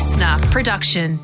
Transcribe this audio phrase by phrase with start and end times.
[0.00, 1.18] listener production.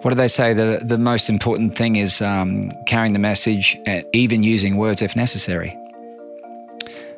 [0.00, 0.54] What do they say?
[0.54, 5.14] The, the most important thing is um, carrying the message, uh, even using words if
[5.14, 5.76] necessary.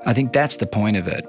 [0.05, 1.25] I think that's the point of it.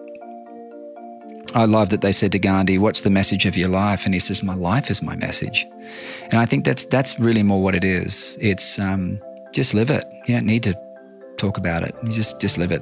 [1.54, 4.20] I love that they said to Gandhi, "What's the message of your life?" And he
[4.20, 5.68] says, "My life is my message."
[6.31, 8.36] And I think that's that's really more what it is.
[8.41, 9.20] It's um,
[9.54, 10.05] just live it.
[10.25, 10.73] You don't need to
[11.38, 11.93] talk about it.
[12.04, 12.81] You just just live it.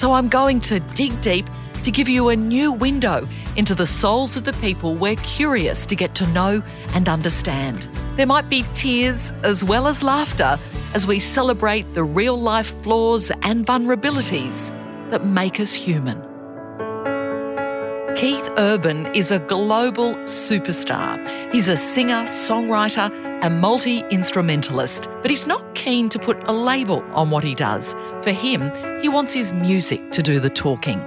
[0.00, 1.44] So I'm going to dig deep
[1.82, 5.94] to give you a new window into the souls of the people we're curious to
[5.94, 6.62] get to know
[6.94, 7.86] and understand.
[8.16, 10.58] There might be tears as well as laughter
[10.94, 14.70] as we celebrate the real life flaws and vulnerabilities
[15.10, 16.22] that make us human.
[18.16, 21.52] Keith Urban is a global superstar.
[21.52, 23.10] He's a singer, songwriter,
[23.42, 27.94] and multi instrumentalist, but he's not keen to put a label on what he does.
[28.22, 31.00] For him, he wants his music to do the talking.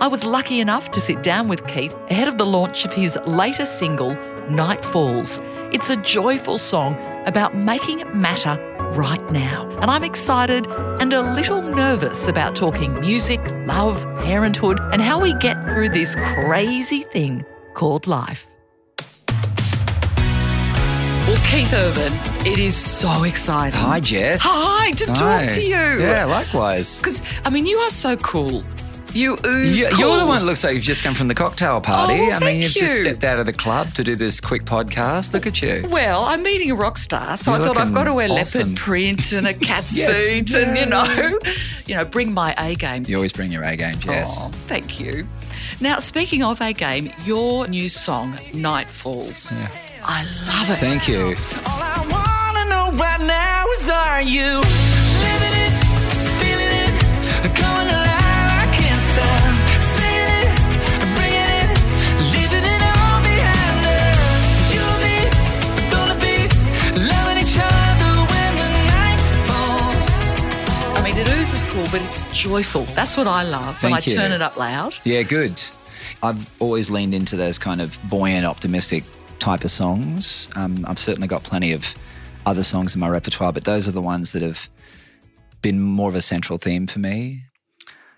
[0.00, 3.18] I was lucky enough to sit down with Keith ahead of the launch of his
[3.26, 4.16] latest single,
[4.48, 5.38] Night Falls.
[5.72, 6.96] It's a joyful song
[7.26, 8.56] about making it matter
[8.94, 9.68] right now.
[9.82, 10.66] And I'm excited
[11.00, 16.14] and a little nervous about talking music, love, parenthood, and how we get through this
[16.14, 18.55] crazy thing called life.
[21.26, 22.12] Well, Keith Urban,
[22.46, 23.78] it is so exciting.
[23.80, 24.42] Hi, Jess.
[24.44, 25.74] Hi, to talk to you.
[26.00, 27.00] Yeah, likewise.
[27.00, 28.62] Because, I mean, you are so cool.
[29.12, 29.98] You ooze You, cool.
[29.98, 32.14] You're the one that looks like you've just come from the cocktail party.
[32.14, 34.64] Oh, well, I mean, you've just stepped out of the club to do this quick
[34.64, 35.32] podcast.
[35.32, 35.84] Look at you.
[35.90, 38.60] Well, I'm meeting a rock star, so You're I thought I've got to wear awesome.
[38.68, 40.16] leopard print and a cat Yes.
[40.16, 41.40] suit, and you know,
[41.86, 43.04] you know, bring my A game.
[43.08, 44.48] You always bring your A game, Jess.
[44.48, 45.26] Oh, thank you.
[45.80, 49.52] Now, speaking of A game, your new song, Night Falls.
[49.52, 49.68] Yeah.
[50.08, 50.78] I love it.
[50.78, 51.34] Thank you.
[51.66, 55.72] All I wanna know right now is are you living it,
[56.40, 56.94] feeling it,
[57.58, 58.50] coming alive?
[58.62, 59.54] I can't stop
[59.98, 60.50] saying it,
[61.18, 61.70] bringing it,
[62.32, 64.46] leaving it all behind us.
[64.72, 65.18] You and me
[65.74, 66.36] are gonna be
[67.02, 70.06] loving each other when the night falls.
[70.96, 72.84] I mean, it oozes cool, but it's joyful.
[72.94, 74.14] That's what I love when I Thank you.
[74.16, 74.94] turn it up loud.
[75.04, 75.60] Yeah, good.
[76.22, 79.02] I've always leaned into those kind of buoyant, optimistic
[79.38, 80.48] type of songs.
[80.56, 81.94] Um, I've certainly got plenty of
[82.44, 84.68] other songs in my repertoire, but those are the ones that have
[85.62, 87.42] been more of a central theme for me.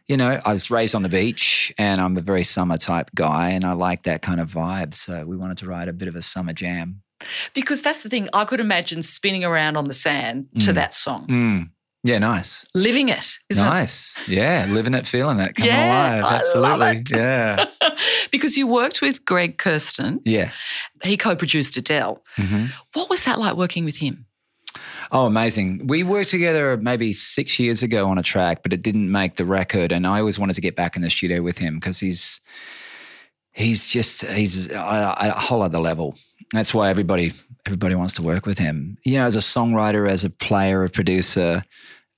[0.07, 3.51] You know, I was raised on the beach and I'm a very summer type guy
[3.51, 4.95] and I like that kind of vibe.
[4.95, 7.03] So we wanted to write a bit of a summer jam.
[7.53, 11.27] Because that's the thing, I could imagine spinning around on the sand to that song,
[11.27, 11.71] Mm.
[12.09, 12.65] Yeah, nice.
[12.75, 13.39] living it.
[13.55, 14.27] Nice.
[14.27, 16.41] Yeah, living it, feeling it, coming Yeah, alive.
[16.41, 16.97] Absolutely.
[17.01, 17.11] it.
[17.17, 17.67] Yeah.
[18.31, 20.21] because you worked with Greg Kurstin.
[20.25, 20.51] Yeah.
[21.03, 22.23] He co produced Adele.
[22.37, 24.25] hmm What was that like working with him?
[25.13, 25.87] Oh, amazing.
[25.87, 29.45] We worked together maybe six years ago on a track, but it didn't make the
[29.45, 29.93] record.
[29.93, 32.41] And I always wanted to get back in the studio with him because he's
[33.53, 36.15] he's just he's a, a whole other level.
[36.53, 37.33] That's why everybody
[37.67, 38.97] everybody wants to work with him.
[39.05, 41.65] You know, as a songwriter, as a player, a producer,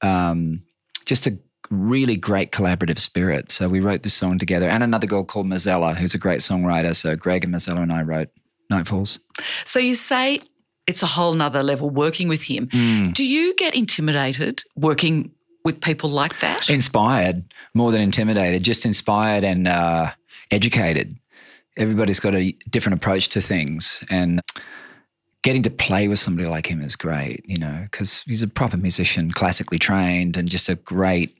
[0.02, 0.62] um,
[1.04, 1.38] just a
[1.70, 3.50] really great collaborative spirit.
[3.50, 6.94] So we wrote this song together, and another girl called Mozella, who's a great songwriter.
[6.94, 8.28] So Greg and Mozella and I wrote
[8.72, 9.20] Nightfalls.
[9.64, 10.40] So you say
[10.86, 12.66] it's a whole nother level working with him.
[12.68, 13.14] Mm.
[13.14, 15.30] Do you get intimidated working
[15.64, 16.68] with people like that?
[16.68, 17.44] Inspired
[17.74, 20.12] more than intimidated, just inspired and uh,
[20.50, 21.18] educated.
[21.76, 24.40] Everybody's got a different approach to things, and
[25.42, 28.76] getting to play with somebody like him is great, you know, because he's a proper
[28.76, 31.36] musician, classically trained, and just a great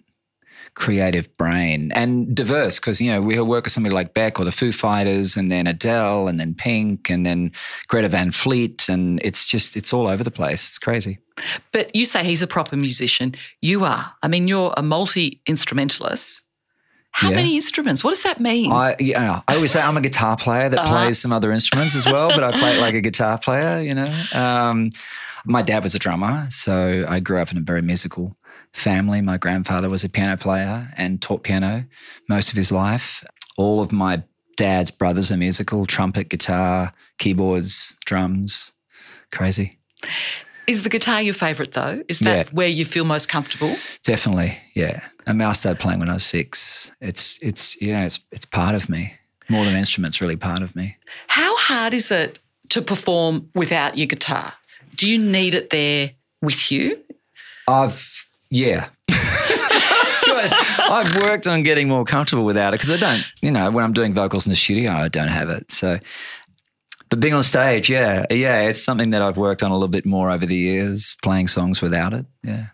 [0.75, 4.53] creative brain and diverse because you know we'll work with somebody like Beck or the
[4.53, 7.51] Foo Fighters and then Adele and then Pink and then
[7.89, 11.19] Greta Van Fleet and it's just it's all over the place it's crazy
[11.73, 13.35] but you say he's a proper musician.
[13.61, 14.15] You are.
[14.23, 16.43] I mean, you're a multi instrumentalist.
[17.13, 17.37] How Yeah.
[17.37, 18.03] many instruments?
[18.05, 18.71] What does that mean?
[18.73, 20.89] I yeah, I always say I'm a guitar player that Uh-huh.
[21.05, 23.95] plays some other instruments as well, but I play it like a guitar player, you
[23.95, 24.11] know.
[24.33, 24.91] Um,
[25.45, 28.37] my dad was a drummer, so I grew up in a very musical
[28.73, 29.21] family.
[29.21, 31.85] My grandfather was a piano player and taught piano
[32.29, 33.25] most of his life.
[33.57, 34.23] All of my
[34.57, 38.73] dad's brothers are musical: trumpet, guitar, keyboards, drums.
[39.33, 39.79] Crazy.
[40.71, 42.05] Is the guitar your favourite though?
[42.09, 42.53] Is that Yeah.
[42.53, 43.75] where you feel most comfortable?
[44.05, 45.01] Definitely, yeah.
[45.27, 46.95] I mean, I started playing when I was six.
[47.01, 49.15] It's it's you know it's it's part of me
[49.49, 50.21] more than instruments.
[50.21, 50.97] Really part of me.
[51.27, 52.39] How hard is it
[52.69, 54.53] to perform without your guitar?
[54.97, 56.99] Do you need it there with you?
[57.67, 58.91] I've yeah.
[60.93, 63.93] I've worked on getting more comfortable without it because I don't, you know, when I'm
[63.93, 65.71] doing vocals in the studio, I don't have it.
[65.71, 65.99] So,
[67.11, 70.07] but being on stage, yeah, yeah, it's something that I've worked on a little bit
[70.07, 72.25] more over the years, playing songs without it.
[72.43, 72.67] Yeah.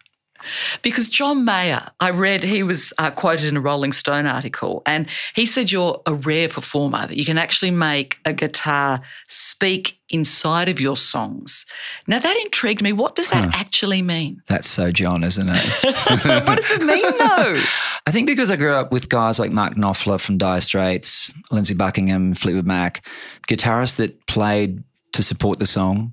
[0.83, 5.07] Because John Mayer, I read he was uh, quoted in a Rolling Stone article, and
[5.35, 10.69] he said you're a rare performer, that you can actually make a guitar speak inside
[10.69, 11.67] of your songs.
[12.07, 12.93] Now, that intrigued me.
[12.93, 14.43] What does that actually mean?
[14.47, 15.67] That's so John, isn't it?
[16.47, 17.63] what does it mean, though?
[18.07, 21.75] I think because I grew up with guys like Mark Knopfler from Dire Straits, Lindsey
[21.75, 23.05] Buckingham, Fleetwood Mac,
[23.49, 24.83] guitarists that played
[25.13, 26.13] to support the song.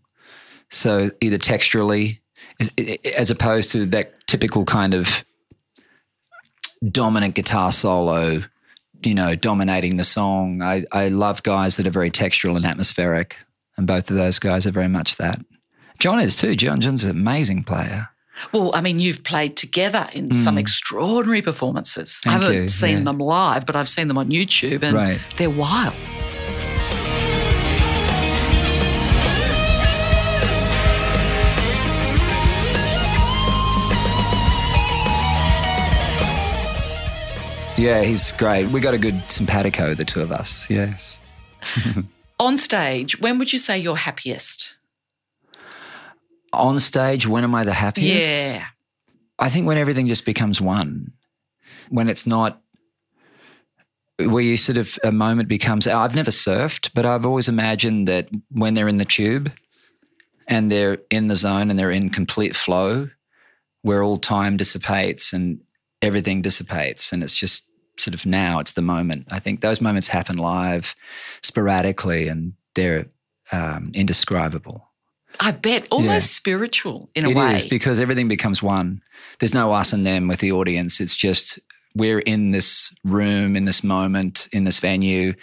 [0.69, 2.19] So either texturally,
[2.59, 2.71] as-
[3.17, 5.23] as opposed to that typical kind of
[6.91, 8.41] dominant guitar solo,
[9.03, 10.61] you know, dominating the song.
[10.61, 13.37] I, I love guys that are very textural and atmospheric,
[13.77, 15.39] and both of those guys are very much that.
[15.99, 16.55] John is too.
[16.55, 18.09] John John's an amazing player.
[18.51, 22.19] Well, I mean, you've played together in some extraordinary performances.
[22.25, 22.41] I Hmm.
[22.41, 23.03] Haven't you, seen yeah.
[23.03, 25.19] them live, but I've seen them on YouTube, and Right.
[25.37, 25.93] they're wild.
[37.83, 38.67] Yeah, he's great.
[38.67, 40.69] We got a good simpatico, the two of us.
[40.69, 41.19] Yes.
[42.39, 44.77] On stage, when would you say you're happiest?
[46.53, 48.55] On stage, when am I the happiest?
[48.55, 48.67] Yeah.
[49.37, 51.11] I think when everything just becomes one,
[51.89, 52.61] when it's not
[54.17, 55.85] where you sort of a moment becomes.
[55.85, 59.51] I've never surfed, but I've always imagined that when they're in the tube
[60.47, 63.09] and they're in the zone and they're in complete flow,
[63.81, 65.59] where all time dissipates and
[66.01, 69.27] everything dissipates, and it's just sort of now, it's the moment.
[69.31, 70.95] I think those moments happen live,
[71.41, 73.05] sporadically, and they're
[73.51, 74.87] um, indescribable.
[75.39, 76.19] I bet almost Yeah.
[76.19, 77.51] spiritual in a It way.
[77.51, 79.01] It is because everything becomes one.
[79.39, 80.99] There's no us and them with the audience.
[81.01, 81.59] It's just
[81.95, 85.33] we're in this room, in this moment, in this venue.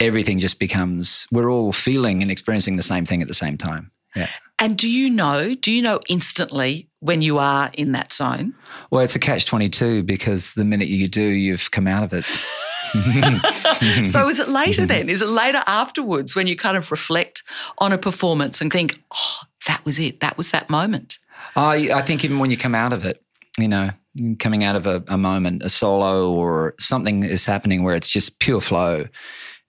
[0.00, 3.90] Everything just becomes, we're all feeling and experiencing the same thing at the same time.
[4.14, 4.28] Yeah.
[4.58, 8.54] and do you know, do you know instantly when you are in that zone?
[8.90, 12.24] Well, it's a catch 22 because the minute you do, you've come out of it.
[14.06, 15.08] so is it later then?
[15.08, 17.42] Is it later afterwards when you kind of reflect
[17.78, 20.20] on a performance and think, oh, that was it.
[20.20, 21.18] That was that moment.
[21.56, 23.20] I, I think even when you come out of it,
[23.58, 23.90] you know,
[24.38, 28.38] coming out of a, a moment, a solo or something is happening where it's just
[28.38, 29.06] pure flow,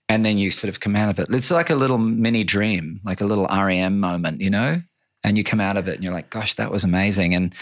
[0.08, 1.26] and then you sort of come out of it.
[1.30, 4.82] It's like a little mini dream, like a little REM moment, you know,
[5.24, 7.34] and you come out of it and you're like, gosh, that was amazing.
[7.34, 7.54] And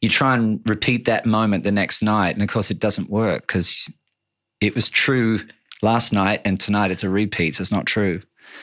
[0.00, 2.34] you try and repeat that moment the next night.
[2.34, 3.90] And of course, it doesn't work because
[4.60, 5.38] it was true
[5.82, 7.54] last night and tonight it's a repeat.
[7.54, 8.20] So it's not true.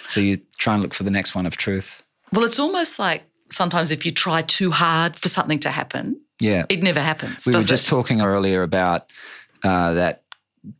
[0.07, 2.03] So you try and look for the next one of truth.
[2.31, 6.65] Well, it's almost like sometimes if you try too hard for something to happen, Yeah.
[6.69, 7.45] it never happens.
[7.45, 7.89] We were just it?
[7.89, 9.09] talking earlier about
[9.63, 10.23] uh, that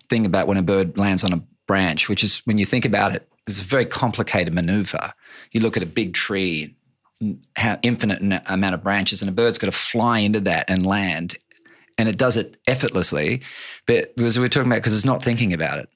[0.10, 3.14] thing about when a bird lands on a branch, which is when you think about
[3.16, 5.14] it, it's a very complicated maneuver.
[5.52, 6.76] You look at a big tree,
[7.84, 11.36] infinite amount of branches, and a bird's got to fly into that and land,
[11.98, 13.42] and it does it effortlessly.
[13.86, 15.90] But because we are talking about, because it's not thinking about it.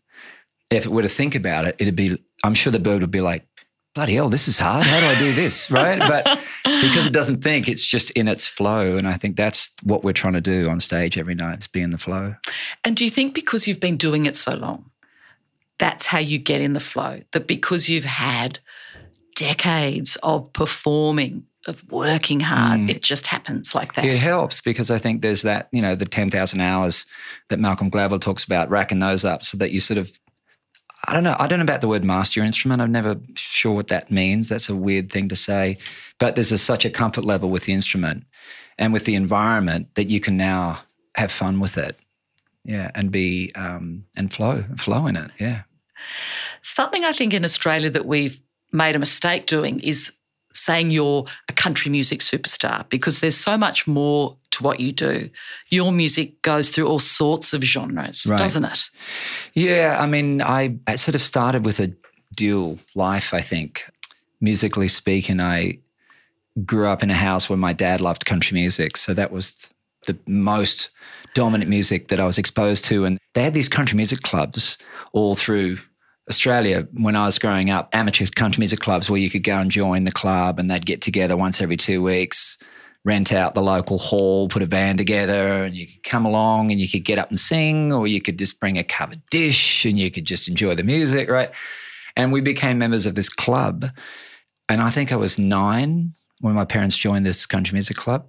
[0.72, 2.18] If it were to think about it, it'd be.
[2.44, 3.46] I'm sure the bird would be like,
[3.94, 4.86] "Bloody hell, this is hard.
[4.86, 6.00] How do I do this?" Right?
[6.00, 10.04] But because it doesn't think, it's just in its flow, and I think that's what
[10.04, 12.36] we're trying to do on stage every night: is be in the flow.
[12.84, 14.92] And do you think because you've been doing it so long,
[15.78, 17.20] that's how you get in the flow?
[17.32, 18.60] That because you've had
[19.36, 24.06] decades of performing, of working hard, it just happens like that?
[24.06, 27.06] It helps because I think there's that, you know, the 10,000 hours
[27.50, 30.20] that Malcolm Gladwell talks about, racking those up so that you sort of,
[31.08, 32.82] I don't know, I don't know about the word master your instrument.
[32.82, 34.50] I'm never sure what that means.
[34.50, 35.78] That's a weird thing to say.
[36.20, 38.24] But there's a, such a comfort level with the instrument
[38.80, 40.80] and with the environment that you can now
[41.16, 41.98] have fun with it.
[42.64, 42.90] Yeah.
[42.96, 45.30] And be, um, and flow, flow in it.
[45.40, 45.64] Yeah.
[46.62, 48.40] Something I think in Australia that we've
[48.76, 50.12] made a mistake doing is
[50.54, 55.30] saying you're a country music superstar because there's so much more to what you do.
[55.70, 58.38] Your music goes through all sorts of genres, Right.
[58.38, 58.90] doesn't it?
[59.54, 61.92] Yeah, I mean, I, I sort of started with a
[62.34, 63.86] dual life, I think.
[64.40, 65.80] Musically speaking, I
[66.66, 68.96] grew up in a house where my dad loved country music.
[68.96, 69.74] So that was
[70.08, 70.90] the most
[71.34, 73.04] dominant music that I was exposed to.
[73.04, 74.78] And they had these country music clubs
[75.12, 75.80] all through
[76.30, 79.70] Australia, when I was growing up, amateur country music clubs where you could go and
[79.70, 82.58] join the club and they'd get together once every two weeks,
[83.04, 86.82] rent out the local hall, put a band together, and you could come along and
[86.82, 90.00] you could get up and sing, or you could just bring a covered dish and
[90.00, 91.52] you could just enjoy the music, right?
[92.16, 93.86] And we became members of this club.
[94.68, 98.28] And I think I was nine when my parents joined this country music club.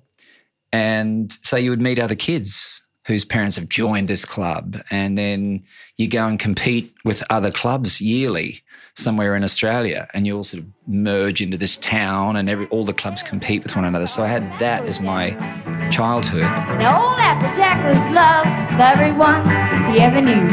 [0.70, 4.76] And so you would meet other kids whose parents have joined this club.
[4.90, 5.62] And then
[5.96, 8.62] you go and compete with other clubs yearly
[8.94, 10.08] somewhere in Australia.
[10.12, 13.62] And you all sort of merge into this town and every, all the clubs compete
[13.62, 14.06] with one another.
[14.08, 15.30] So I had that as my
[15.90, 16.42] childhood.
[16.80, 19.42] Now old Applejack was loved by everyone
[19.92, 20.48] he ever knew.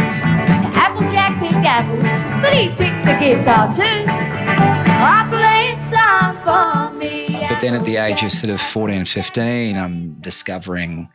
[0.76, 2.04] Applejack picked apples,
[2.44, 4.06] but he picked the guitar too.
[4.06, 7.48] I play a song for me.
[7.50, 11.10] But then at the age of sort of 14, 15, I'm discovering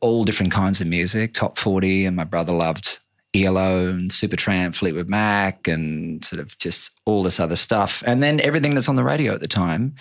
[0.00, 2.98] all different kinds of music, top 40, and my brother loved
[3.34, 8.02] ELO and Supertramp, Fleetwood Mac, and sort of just all this other stuff.
[8.06, 9.94] And then everything that's on the radio at the time.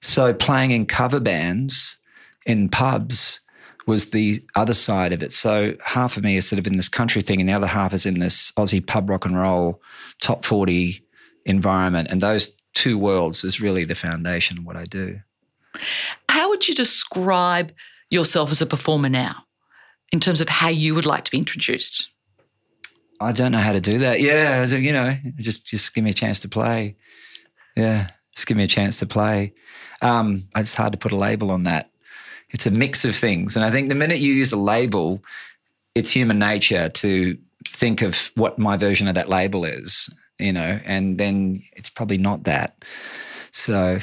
[0.00, 1.98] So playing in cover bands
[2.46, 3.40] in pubs
[3.86, 5.30] was the other side of it.
[5.30, 7.92] So half of me is sort of in this country thing, and the other half
[7.92, 9.80] is in this Aussie pub rock and roll
[10.20, 11.02] top 40
[11.46, 12.08] environment.
[12.10, 15.20] And those two worlds is really the foundation of what I do.
[16.28, 17.72] How would you describe
[18.10, 19.44] yourself as a performer now
[20.12, 22.10] in terms of how you would like to be introduced?
[23.20, 24.20] I don't know how to do that.
[24.20, 26.96] Yeah, so, you know, just just give me a chance to play.
[27.76, 29.54] Yeah, just give me a chance to play.
[30.02, 31.90] Um, it's hard to put a label on that.
[32.50, 35.22] It's a mix of things, and I think the minute you use a label,
[35.94, 40.12] it's human nature to think of what my version of that label is.
[40.38, 42.84] You know, and then it's probably not that.
[43.52, 44.00] So,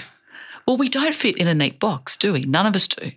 [0.66, 2.46] Well, we don't fit in a neat box, do we?
[2.46, 3.12] None of us do.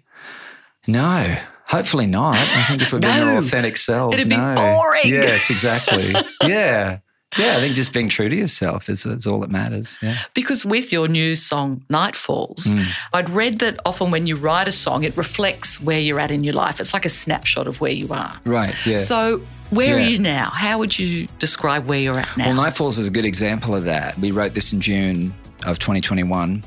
[0.86, 1.36] No.
[1.66, 2.36] Hopefully not.
[2.36, 4.54] I think if we're being our authentic selves, It'd be no.
[4.54, 5.00] boring.
[5.06, 6.10] Yes, exactly.
[6.42, 6.98] yeah,
[7.38, 7.56] yeah.
[7.56, 9.98] I think just being true to yourself is, is all that matters.
[10.02, 10.18] Yeah.
[10.34, 12.82] Because with your new song, Night Falls, Hmm.
[13.14, 16.44] I'd read that often when you write a song, it reflects where you're at in
[16.44, 16.80] your life.
[16.80, 18.38] It's like a snapshot of where you are.
[18.44, 18.74] Right.
[18.86, 18.96] Yeah.
[18.96, 20.50] So, where are you now?
[20.50, 22.48] How would you describe where you're at now?
[22.54, 24.18] Well, Nightfalls is a good example of that.
[24.18, 26.62] We wrote this in June of 2021.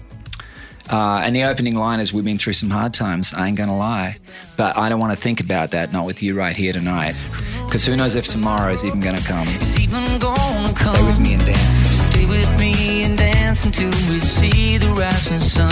[0.90, 3.78] Uh, and the opening line is We've been through some hard times, I ain't gonna
[3.78, 4.18] lie.
[4.56, 7.16] But I don't wanna think about that, not with you right here tonight.
[7.66, 9.48] Because who knows if tomorrow is even gonna come.
[9.50, 10.96] It's even gonna come.
[10.96, 11.76] Stay with me and dance.
[12.12, 15.70] Stay with me and dance until we see the rising sun.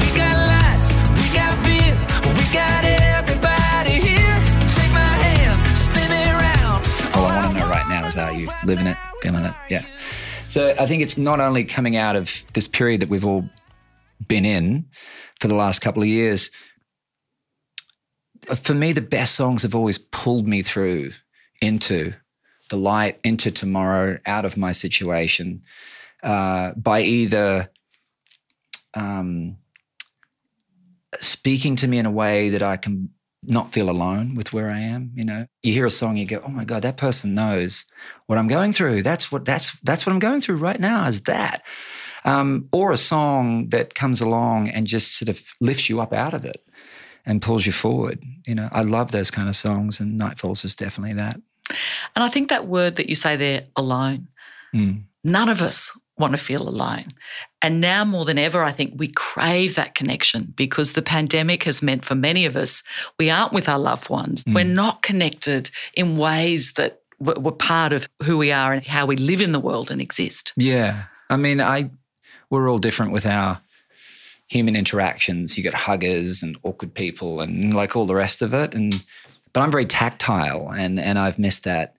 [0.00, 1.94] We got lights, we got beer,
[2.34, 4.34] we got everybody here.
[4.66, 6.84] Take my hand, spin me around.
[7.14, 9.54] All I wanna know right now is are you living it, feeling it?
[9.70, 9.84] Yeah.
[10.48, 13.48] So I think it's not only coming out of this period that we've all
[14.28, 14.86] been in
[15.40, 16.50] for the last couple of years.
[18.54, 21.10] For me, the best songs have always pulled me through
[21.60, 22.14] into
[22.70, 25.62] the light, into tomorrow, out of my situation,
[26.22, 27.70] uh, by either
[28.94, 29.56] um,
[31.20, 33.10] speaking to me in a way that I can
[33.42, 35.12] not feel alone with where I am.
[35.14, 37.86] You know, you hear a song, you go, "Oh my god, that person knows
[38.26, 39.02] what I'm going through.
[39.02, 41.06] That's what that's that's what I'm going through right now.
[41.06, 41.62] Is that?"
[42.24, 46.34] Um, or a song that comes along and just sort of lifts you up out
[46.34, 46.64] of it
[47.26, 48.22] and pulls you forward.
[48.46, 51.40] You know, I love those kind of songs, and Night Falls is definitely that.
[52.16, 54.28] and I think that word that you say there, alone,
[54.74, 55.02] Mm.
[55.24, 57.12] none of us want to feel alone.
[57.62, 61.80] And now more than ever, I think we crave that connection because the pandemic has
[61.82, 62.82] meant for many of us,
[63.18, 64.44] we aren't with our loved ones.
[64.46, 69.16] We're not connected in ways that were part of who we are and how we
[69.16, 70.52] live in the world and exist.
[70.56, 71.04] Yeah.
[71.30, 71.90] I mean, I
[72.50, 73.60] we're all different with our
[74.48, 75.56] human interactions.
[75.56, 78.74] You get huggers and awkward people and like all the rest of it.
[78.74, 79.04] And
[79.52, 81.94] but I'm very tactile and and I've missed that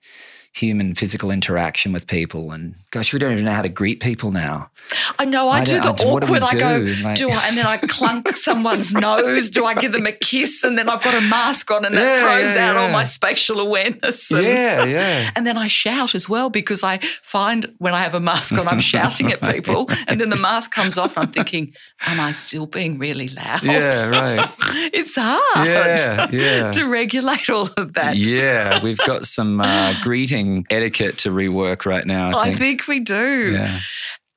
[0.52, 2.50] human physical interaction with people.
[2.52, 4.70] And gosh, we don't even know how to greet people now.
[5.18, 6.42] I know I, I do the I- what do awkward.
[6.42, 6.92] I go, do?
[7.04, 7.44] Like- do I?
[7.48, 9.48] And then I clunk someone's nose.
[9.48, 10.64] Do I give them a kiss?
[10.64, 13.04] And then I've got a mask on, and that Yeah, throws yeah, out all my
[13.04, 14.30] spatial awareness.
[14.32, 15.30] And, Yeah, yeah.
[15.36, 18.66] And then I shout as well because I find when I have a mask on,
[18.66, 21.72] I'm shouting at people, and then the mask comes off, and I'm thinking,
[22.06, 23.62] am I still being really loud?
[23.62, 24.50] Yeah, right.
[24.92, 25.66] It's hard.
[25.68, 26.70] Yeah, yeah.
[26.72, 28.16] to regulate all of that.
[28.16, 30.39] Yeah, we've got some uh, greeting
[30.70, 32.30] etiquette to rework right now.
[32.30, 32.58] I I think.
[32.58, 33.52] think we do.
[33.52, 33.80] Yeah.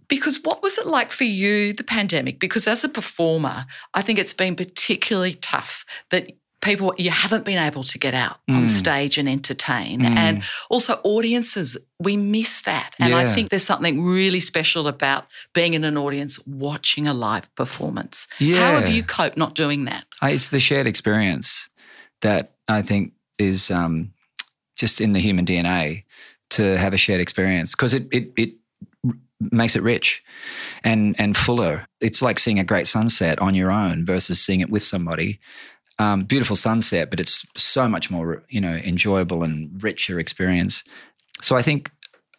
[0.07, 2.39] Because what was it like for you, the pandemic?
[2.39, 6.29] Because as a performer, I think it's been particularly tough that
[6.61, 8.55] people, you haven't been able to get out Mm.
[8.57, 10.05] on stage and entertain.
[10.05, 12.91] And also, audiences, we miss that.
[13.01, 17.53] And I think there's something really special about being in an audience watching a live
[17.55, 18.27] performance.
[18.39, 18.59] yeah.
[18.59, 20.05] How have you coped not doing that?
[20.21, 21.69] It's the shared experience
[22.21, 24.12] that I think is um,
[24.83, 26.03] just in the human DNA
[26.49, 28.49] to have a shared experience because it it it
[29.39, 30.21] makes it rich
[30.83, 31.87] and and fuller.
[32.01, 35.39] It's like seeing a great sunset on your own versus seeing it with somebody.
[35.99, 40.83] Um, beautiful sunset, but it's so much more you know enjoyable and richer experience.
[41.41, 41.89] So I think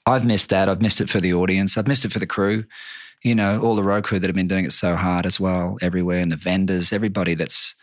[0.05, 0.69] I've missed that.
[0.69, 1.79] I've missed it for the audience.
[1.79, 2.65] I've missed it for the crew.
[3.23, 5.79] You know, all the road crew that have been doing it so hard as well,
[5.81, 7.75] everywhere, and the vendors, everybody that's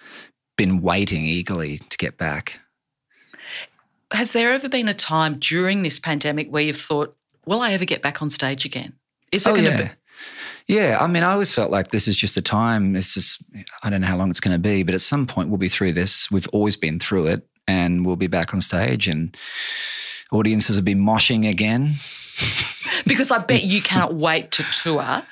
[0.55, 2.60] been waiting eagerly to get back.
[4.11, 7.15] Has there ever been a time during this pandemic where you've thought,
[7.45, 8.93] will I ever get back on stage again?
[9.33, 9.81] Is it Oh, going to yeah.
[9.83, 9.89] be?
[10.67, 12.95] Yeah, I mean, I always felt like this is just a time.
[12.95, 13.43] It's just,
[13.83, 15.67] I don't know how long it's going to be, but at some point we'll be
[15.67, 16.29] through this.
[16.29, 19.35] We've always been through it, and we'll be back on stage, and
[20.31, 21.91] audiences will be moshing again.
[23.07, 25.23] Because I bet you cannot wait to tour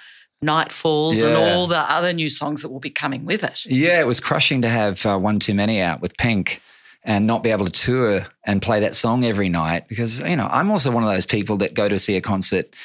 [0.43, 3.65] Nightfalls and all the other new songs that will be coming with it.
[3.65, 6.62] Yeah, it was crushing to have uh, One Too Many out with Pink
[7.09, 10.47] and not be able to tour and play that song every night because, you know,
[10.49, 12.75] I'm also one of those people that go to see a concert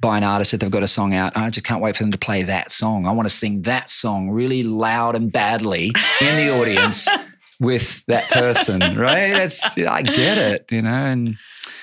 [0.00, 1.36] by an artist that they've got a song out.
[1.36, 3.06] I just can't wait for them to play that song.
[3.06, 7.06] I want to sing that song really loud and badly in the audience
[7.60, 9.32] with that person, right?
[9.32, 11.36] That's, I get it, you know, and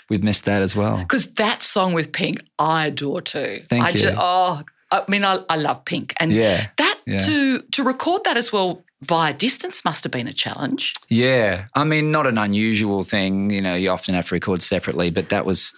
[0.09, 0.97] we've missed that as well.
[0.97, 3.61] Because that song with Pink, I adore too.
[3.69, 3.99] Thank I you.
[3.99, 7.19] Just, oh, I mean, I, I love Pink, and Yeah, that yeah.
[7.19, 10.93] to to record that as well via distance must have been a challenge.
[11.09, 11.65] Yeah.
[11.75, 13.49] I mean, not an unusual thing.
[13.49, 15.73] You know, you often have to record separately, but that was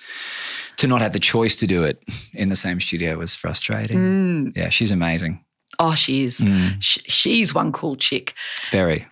[0.77, 2.03] to not have the choice to do it
[2.33, 4.51] in the same studio was frustrating.
[4.55, 5.43] Yeah, she's amazing.
[5.79, 6.39] Oh, she is.
[6.39, 6.81] Mm.
[6.81, 8.33] Sh she's one cool chick.
[8.71, 9.07] Very.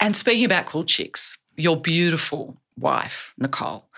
[0.00, 3.88] And speaking about cool chicks, your beautiful wife, Nicole.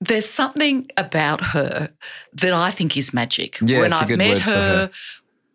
[0.00, 1.90] There's something about her
[2.32, 3.58] that I think is magic.
[3.60, 4.90] Yeah, when it's a I've good met word for her.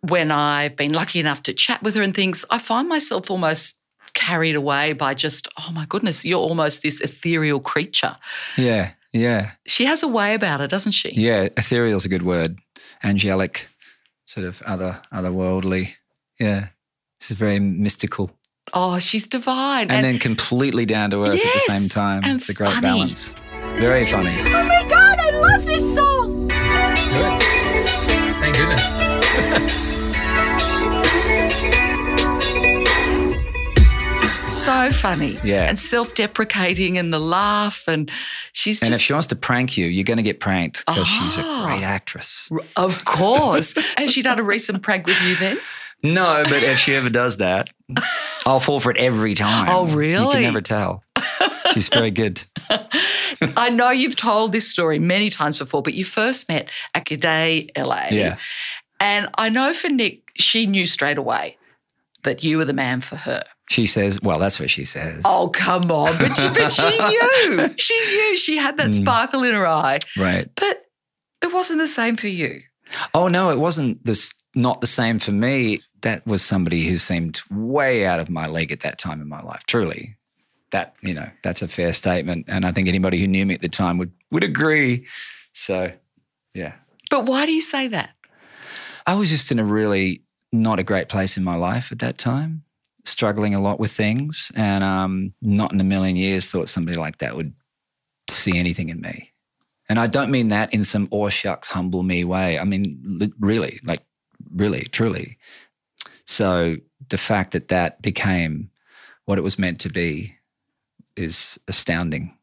[0.09, 3.79] When I've been lucky enough to chat with her and things, I find myself almost
[4.13, 8.15] carried away by just, oh my goodness, you're almost this ethereal creature.
[8.57, 8.91] Yeah.
[9.11, 9.51] Yeah.
[9.65, 11.11] She has a way about her, doesn't she?
[11.11, 11.49] Yeah.
[11.57, 12.59] Ethereal is a good word.
[13.03, 13.67] Angelic,
[14.25, 15.95] sort of other otherworldly.
[16.39, 16.67] Yeah.
[17.19, 18.31] This is very mystical.
[18.73, 19.89] Oh, she's divine.
[19.91, 22.23] And, then completely down to earth at the same time.
[22.25, 22.81] and it's a great funny.
[22.81, 23.35] balance.
[23.79, 24.35] Very funny.
[24.39, 26.47] Oh my god, I love this song!
[26.47, 27.43] Good.
[28.41, 29.81] Thank goodness.
[34.65, 35.37] so funny.
[35.43, 35.67] Yeah.
[35.69, 38.09] And self-deprecating and the laugh and
[38.53, 41.37] she's And if she wants to prank you, you're going to get pranked because she's
[41.37, 41.65] a Ah.
[41.67, 42.49] great actress.
[42.75, 43.73] Of course.
[43.97, 45.59] Has she done a recent prank with you then?
[46.03, 47.69] No, but if she ever does that,
[48.45, 49.67] I'll fall for it every time.
[49.69, 50.25] Oh, really?
[50.25, 51.03] You can never tell.
[51.73, 52.43] She's very good.
[53.57, 57.69] I know you've told this story many times before, but you first met at G'day
[57.77, 58.07] LA.
[58.11, 58.37] Yeah.
[58.99, 61.57] And I know for Nick, she knew straight away
[62.23, 63.43] that you were the man for her.
[63.69, 65.23] She says, well, that's what she says.
[65.25, 66.17] Oh, come on.
[66.19, 67.73] But she, but she knew.
[67.77, 68.37] She knew.
[68.37, 68.77] She had Hmm.
[68.77, 69.99] that sparkle in her eye.
[70.17, 70.47] Right.
[70.55, 70.85] But
[71.41, 72.61] it wasn't the same for you.
[73.15, 75.79] Oh, no, it wasn't this, not the same for me.
[76.01, 79.41] That was somebody who seemed way out of my league at that time in my
[79.41, 80.15] life, truly.
[80.71, 82.45] That, you know, that's a fair statement.
[82.47, 85.07] And I think anybody who knew me at the time would, would agree.
[85.53, 85.91] So,
[86.53, 86.73] yeah.
[87.09, 88.11] But why do you say that?
[89.07, 92.17] I was just in a really not a great place in my life at that
[92.19, 92.63] time,
[93.05, 97.17] struggling a lot with things, and um, not in a million years thought somebody like
[97.19, 97.53] that would
[98.29, 99.31] see anything in me.
[99.87, 102.57] And I don't mean that in some aw shucks, humble me way.
[102.57, 104.03] I mean, really, like,
[104.53, 105.37] really, truly.
[106.25, 106.77] So
[107.09, 108.71] the fact that that became
[109.25, 110.35] what it was meant to be
[111.15, 112.35] is astounding.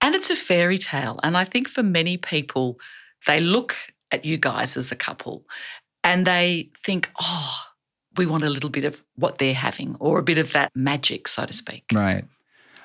[0.00, 1.18] And it's a fairy tale.
[1.22, 2.78] And I think for many people,
[3.26, 3.74] they look
[4.10, 5.46] at you guys as a couple
[6.04, 7.58] and they think, oh,
[8.16, 11.28] we want a little bit of what they're having or a bit of that magic,
[11.28, 11.84] so to speak.
[11.92, 12.24] Right.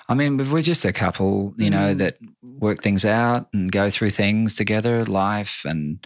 [0.09, 1.97] I mean, if we're just a couple, you know, Mm.
[1.99, 6.05] that work things out and go through things together, life, and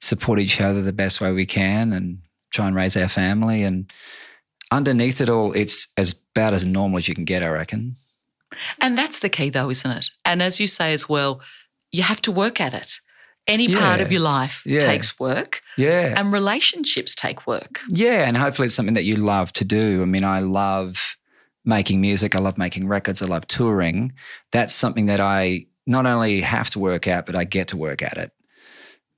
[0.00, 2.18] support each other the best way we can and
[2.52, 3.62] try and raise our family.
[3.64, 3.90] And
[4.70, 7.96] underneath it all, it's as about as normal as you can get, I reckon.
[8.80, 10.10] And that's the key, though, isn't it?
[10.24, 11.40] And as you say as well,
[11.90, 13.00] you have to work at it.
[13.46, 14.80] Any part of your life Yeah.
[14.80, 16.14] takes work, Yeah.
[16.16, 17.80] and relationships take work.
[17.88, 20.02] Yeah, and hopefully it's something that you love to do.
[20.02, 21.16] I mean, I love
[21.64, 24.12] making music, I love making records, I love touring.
[24.50, 28.02] That's something that I not only have to work at, but I get to work
[28.02, 28.32] at it.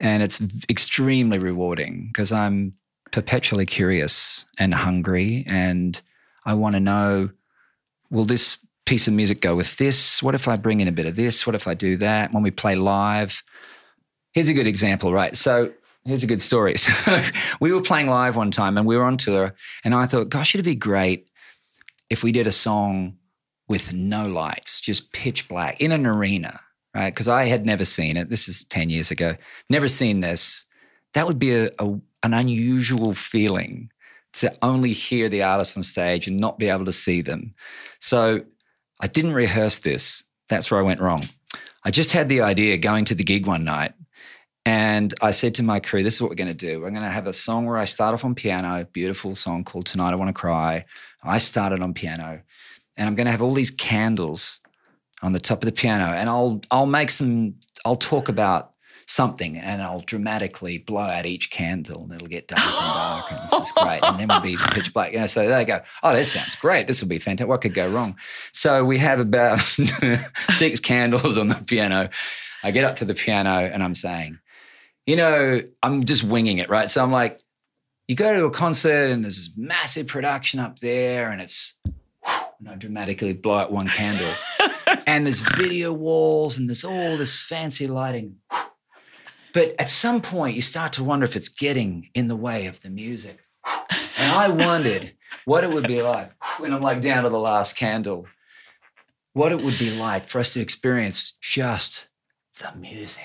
[0.01, 2.75] And it's extremely rewarding because I'm
[3.11, 6.01] perpetually curious and hungry and
[6.45, 7.31] I want to know
[8.11, 10.23] will this piece of music go with this?
[10.23, 11.47] What if I bring in a bit of this?
[11.47, 12.33] What if I do that?
[12.33, 13.43] When we play live,
[14.39, 15.35] here's a good example, right?
[15.35, 15.73] So
[16.05, 16.77] here's a good story.
[16.79, 17.23] So
[17.61, 20.55] we were playing live one time and we were on tour, and I thought, gosh,
[20.55, 21.29] it'd be great
[22.09, 23.17] if we did a song
[23.67, 26.61] with no lights, just pitch black in an arena,
[26.95, 27.13] right?
[27.13, 28.31] Because I had never seen it.
[28.31, 29.35] This is 10 years ago.
[29.69, 30.67] Never seen this.
[31.15, 33.91] That would be a, a, an unusual feeling
[34.35, 37.55] to only hear the artist on stage and not be able to see them.
[37.99, 38.43] So
[39.01, 40.23] I didn't rehearse this.
[40.49, 41.29] That's where I went wrong.
[41.83, 43.95] I just had the idea going to the gig one night.
[44.69, 46.79] And I said to my crew, this is what we're going to do.
[46.79, 49.87] We're going to have a song where I start off on piano, beautiful song called
[49.87, 50.85] Tonight I Want to Cry.
[51.23, 52.43] I started on piano.
[52.95, 54.61] And I'm going to have all these candles
[55.23, 56.13] on the top of the piano.
[56.13, 57.55] And I'll I'll make some
[57.87, 58.73] I'll talk about
[59.07, 63.41] something and I'll dramatically blow out each candle and it'll get dark and dark And
[63.45, 64.01] this is great.
[64.03, 65.13] And then we'll be pitch black.
[65.13, 66.87] You know, so they go, oh, this sounds great.
[66.87, 67.49] This will be fantastic.
[67.49, 68.19] What could go wrong?
[68.53, 69.61] So we have about
[70.51, 72.11] six candles on the piano.
[72.63, 74.41] I get up to the piano and I'm saying,
[75.09, 76.87] you know, I'm just winging it, right?
[76.87, 77.41] So I'm like,
[78.09, 81.79] you go to a concert and there's this massive production up there and it's,
[82.61, 84.31] and I dramatically blow out one candle.
[85.07, 88.37] and there's video walls and there's all this fancy lighting.
[89.55, 92.83] But at some point, you start to wonder if it's getting in the way of
[92.83, 93.39] the music.
[94.19, 95.15] And I wondered
[95.47, 98.27] what it would be like when I'm like down to the last candle,
[99.33, 102.11] what it would be like for us to experience just
[102.61, 103.25] the music.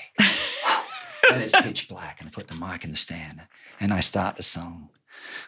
[1.32, 3.42] And it's pitch black, and I put the mic in the stand,
[3.80, 4.90] and I start the song.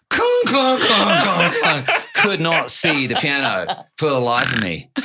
[0.10, 1.90] Clunk, clunk, clunk, clunk, clunk.
[2.14, 4.92] Could not see the piano for the life of me.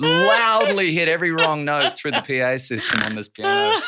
[0.00, 3.80] Loudly hit every wrong note through the PA system on this piano.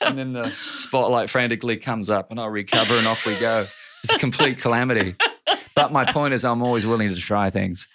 [0.00, 3.66] And then the spotlight frantically comes up and I recover and off we go.
[4.04, 5.16] It's a complete calamity.
[5.74, 7.88] But my point is, I'm always willing to try things.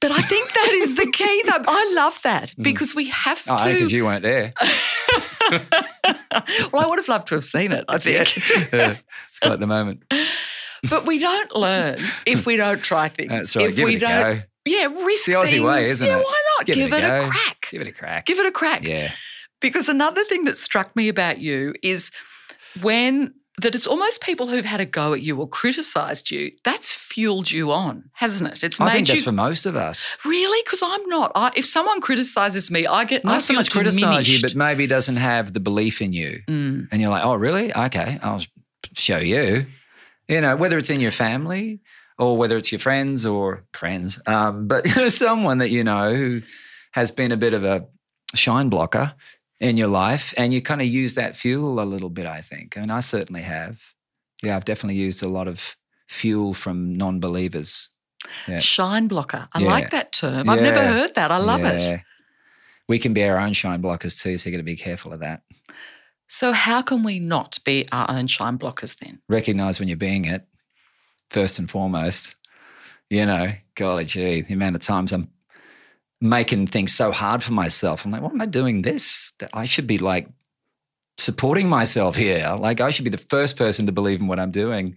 [0.00, 1.64] But I think that is the key, though.
[1.66, 2.62] I love that mm.
[2.62, 3.72] because we have Oh, to.
[3.72, 4.52] because you weren't there.
[6.72, 8.36] well, I would have loved to have seen it, I think.
[8.72, 8.96] Yeah,
[9.28, 10.04] it's quite the moment.
[10.90, 13.30] but we don't learn if we don't try things.
[13.30, 13.66] That's right.
[13.66, 14.42] If Give we it a don't, go.
[14.66, 15.62] yeah, risk the Aussie things.
[15.64, 16.24] way, isn't yeah, it?
[16.24, 16.66] why not?
[16.66, 17.68] Give Give, it it, a a, crack.
[17.70, 18.26] Give it a crack.
[18.26, 18.84] Give it a crack.
[18.84, 19.10] Yeah.
[19.60, 22.10] Because another thing that struck me about you is
[22.80, 26.52] when that it's almost people who've had a go at you or criticised you.
[26.64, 28.62] That's fueled you on, hasn't it?
[28.62, 30.16] It's I made think you that's for most of us.
[30.24, 31.32] really because I'm not.
[31.34, 34.54] I, if someone criticises me, I get I Not so feel much criticize you, but
[34.54, 36.42] maybe doesn't have the belief in you.
[36.46, 36.88] Mm.
[36.90, 37.74] And you're like, oh, really?
[37.74, 38.42] Okay, I'll
[38.94, 39.66] show you.
[40.28, 41.80] You know, whether it's in your family
[42.18, 46.42] or whether it's your friends or friends, um, but someone that you know who
[46.92, 47.86] has been a bit of a
[48.34, 49.14] shine blocker
[49.60, 52.26] in your life, and you kind of use that fuel a little bit.
[52.26, 53.82] I think, and I certainly have.
[54.42, 57.90] Yeah, I've definitely used a lot of fuel from non-believers.
[58.46, 58.58] Yeah.
[58.60, 59.48] Shine blocker.
[59.52, 59.66] I Yeah.
[59.68, 60.48] like that term.
[60.48, 61.30] I've never heard that.
[61.32, 61.80] I love it.
[61.80, 62.00] Yeah.
[62.88, 65.20] We can be our own shine blockers too, so you got to be careful of
[65.20, 65.42] that.
[66.28, 69.20] So how can we not be our own shine blockers then?
[69.28, 70.46] recognize when you're being it
[71.30, 72.36] first and foremost.
[73.10, 75.30] You know, golly gee, the amount of times I'm
[76.20, 78.04] making things so hard for myself.
[78.04, 79.32] I'm like, what am I doing this?
[79.38, 80.28] That I should be like
[81.16, 82.56] supporting myself here.
[82.58, 84.96] Like I should be the first person to believe in what I'm doing.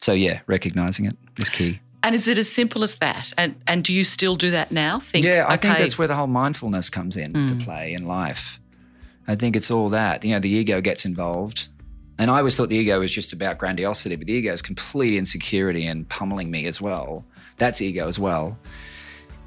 [0.00, 1.80] So yeah, recognizing it is key.
[2.04, 3.32] And is it as simple as that?
[3.38, 4.98] And and do you still do that now?
[4.98, 7.64] Think yeah, I think okay, that's where the whole mindfulness comes in to mm.
[7.64, 8.60] play in life.
[9.28, 10.24] I think it's all that.
[10.24, 11.68] You know, the ego gets involved.
[12.18, 15.14] And I always thought the ego was just about grandiosity, but the ego is complete
[15.14, 17.24] insecurity and pummeling me as well.
[17.58, 18.58] That's ego as well.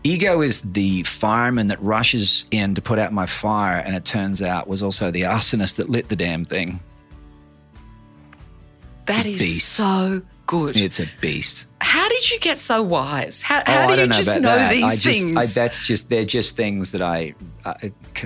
[0.05, 4.39] Ego is the fireman that rushes in to put out my fire, and it turns
[4.39, 6.79] out was also the arsonist that lit the damn thing.
[9.07, 9.67] That is beast.
[9.69, 10.77] so good.
[10.77, 11.65] It's a beast.
[11.81, 13.41] how did you get so wise?
[13.41, 14.71] How, Oh, how do you know just know that.
[14.71, 15.37] these I just, things?
[15.37, 17.33] I, that's just they're just things that I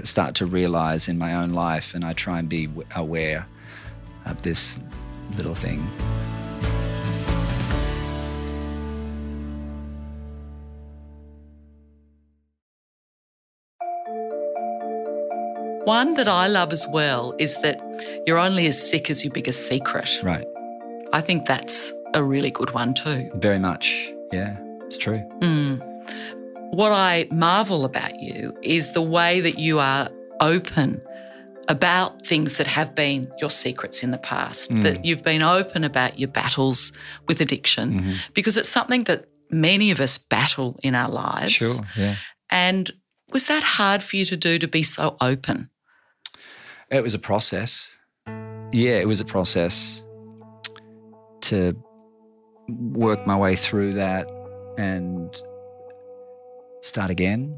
[0.03, 3.47] start to realize in my own life, and I try and be aware
[4.25, 4.81] of this
[5.37, 5.89] little thing.
[15.89, 17.81] One that I love as well is that
[18.27, 20.19] you're only as sick as your biggest secret.
[20.21, 20.45] Right.
[21.13, 23.27] I think that's a really good one too.
[23.37, 24.13] Very much.
[24.31, 25.19] Yeah, it's true.
[25.39, 25.81] Mm.
[26.69, 31.01] What I marvel about you is the way that you are open
[31.67, 34.83] about things that have been your secrets in the past, Mm.
[34.83, 36.91] that you've been open about your battles
[37.27, 38.15] with addiction, Mhm.
[38.35, 41.53] because it's something that many of us battle in our lives.
[41.53, 41.79] Sure.
[41.97, 42.15] Yeah.
[42.51, 42.91] And
[43.33, 45.71] was that hard for you to do to be so open?
[46.91, 47.97] It was a process.
[48.71, 50.03] Yeah, it was a process
[51.41, 51.75] to
[52.67, 54.27] work my way through that
[54.77, 55.35] and
[56.81, 57.57] start again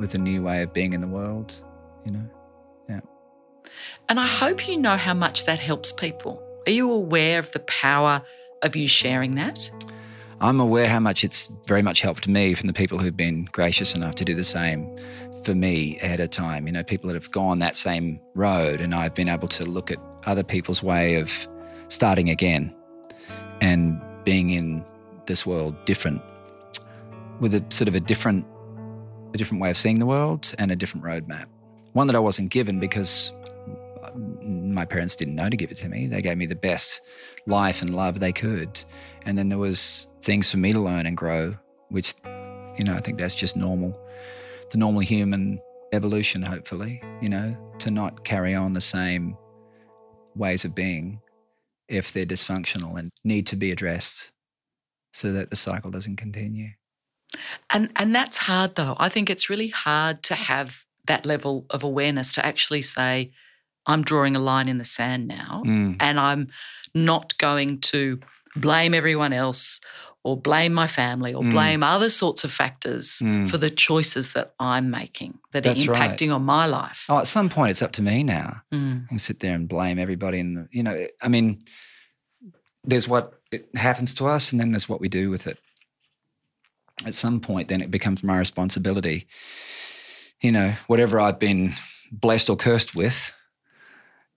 [0.00, 1.54] with a new way of being in the world,
[2.04, 2.28] you know.
[2.88, 3.00] Yeah.
[4.08, 6.42] And I hope you know how much that helps people.
[6.66, 8.22] Are you aware of the power
[8.62, 9.70] of you sharing that?
[10.40, 13.94] I'm aware how much it's very much helped me from the people who've been gracious
[13.94, 14.96] enough to do the same
[15.48, 16.66] for me ahead of time.
[16.66, 19.90] You know, people that have gone that same road, and I've been able to look
[19.90, 21.48] at other people's way of
[21.88, 22.74] starting again
[23.62, 24.84] and being in
[25.24, 26.20] this world different
[27.40, 28.44] with a sort of a different
[29.32, 31.46] a different way of seeing the world and a different roadmap.
[31.94, 33.32] One that I wasn't given because
[34.02, 36.08] uh, my parents didn't know to give it to me.
[36.08, 37.00] They gave me the best
[37.46, 38.84] life and love they could.
[39.24, 41.56] And then there was things for me to learn and grow,
[41.88, 42.12] which,
[42.76, 43.98] you know, I think that's just normal.
[44.70, 45.60] The normal human
[45.92, 49.36] evolution, hopefully, you know, to not carry on the same
[50.34, 51.20] ways of being
[51.88, 54.30] if they're dysfunctional and need to be addressed
[55.12, 56.68] so that the cycle doesn't continue.
[57.70, 58.94] And and that's hard though.
[58.98, 63.30] I think it's really hard to have that level of awareness to actually say,
[63.86, 65.96] I'm drawing a line in the sand now Mm.
[66.00, 66.48] and I'm
[66.94, 68.20] not going to
[68.56, 69.80] blame everyone else
[70.24, 71.50] or blame my family or Mm.
[71.50, 73.48] blame other sorts of factors Mm.
[73.48, 76.10] for the choices that I'm making that That's are right.
[76.10, 77.06] impacting on my life.
[77.08, 78.62] Oh, at some point, it's up to me now.
[78.72, 79.08] Mm.
[79.10, 80.40] and sit there and blame everybody.
[80.40, 81.60] And you know, I mean,
[82.84, 85.58] there's what it happens to us, and then there's what we do with it.
[87.06, 89.26] At some point, then it becomes my responsibility.
[90.40, 91.72] You know, whatever I've been
[92.12, 93.32] blessed or cursed with,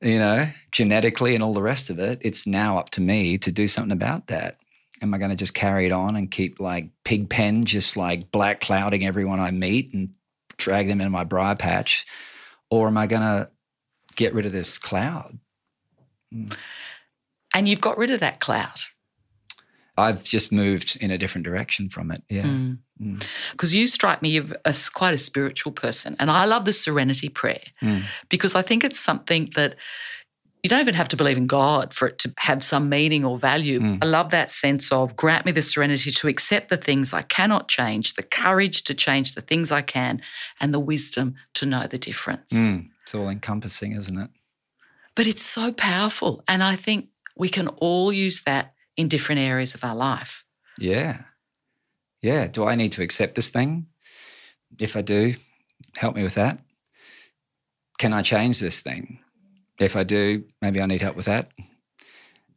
[0.02, 3.52] you know, genetically and all the rest of it, it's now up to me to
[3.52, 4.58] do something about that.
[5.02, 8.32] Am I going to just carry it on and keep like pig pen, just like
[8.32, 10.16] black clouding everyone I meet and
[10.58, 12.06] drag them into my briar patch?
[12.70, 13.50] Or am I going to
[14.16, 15.40] get rid of this cloud.
[17.54, 18.80] And you've got rid of that cloud.
[19.98, 22.22] I've just moved in a different direction from it.
[22.30, 22.44] Yeah.
[22.44, 23.26] Mm.
[23.52, 26.16] Because you strike me as quite a spiritual person.
[26.20, 28.04] And I love the serenity prayer Mm.
[28.30, 29.76] because I think it's something that
[30.64, 33.38] you don't even have to believe in God for it to have some meaning or
[33.38, 33.80] value.
[33.80, 34.04] Mm.
[34.04, 37.68] I love that sense of grant me the serenity to accept the things I cannot
[37.68, 40.22] change, the courage to change the things I can,
[40.60, 42.54] and the wisdom to know the difference.
[42.54, 42.90] Mm.
[43.02, 44.30] It's all encompassing, isn't it?
[45.16, 46.44] But it's so powerful.
[46.48, 50.46] And I think we can all use that in different areas of our life.
[50.78, 51.22] Yeah.
[52.22, 52.48] Yeah.
[52.48, 53.88] Do I need to accept this thing?
[54.80, 55.34] If I do,
[55.96, 56.60] help me with that.
[57.98, 59.20] Can I change this thing?
[59.80, 61.50] If I do, maybe I need help with that.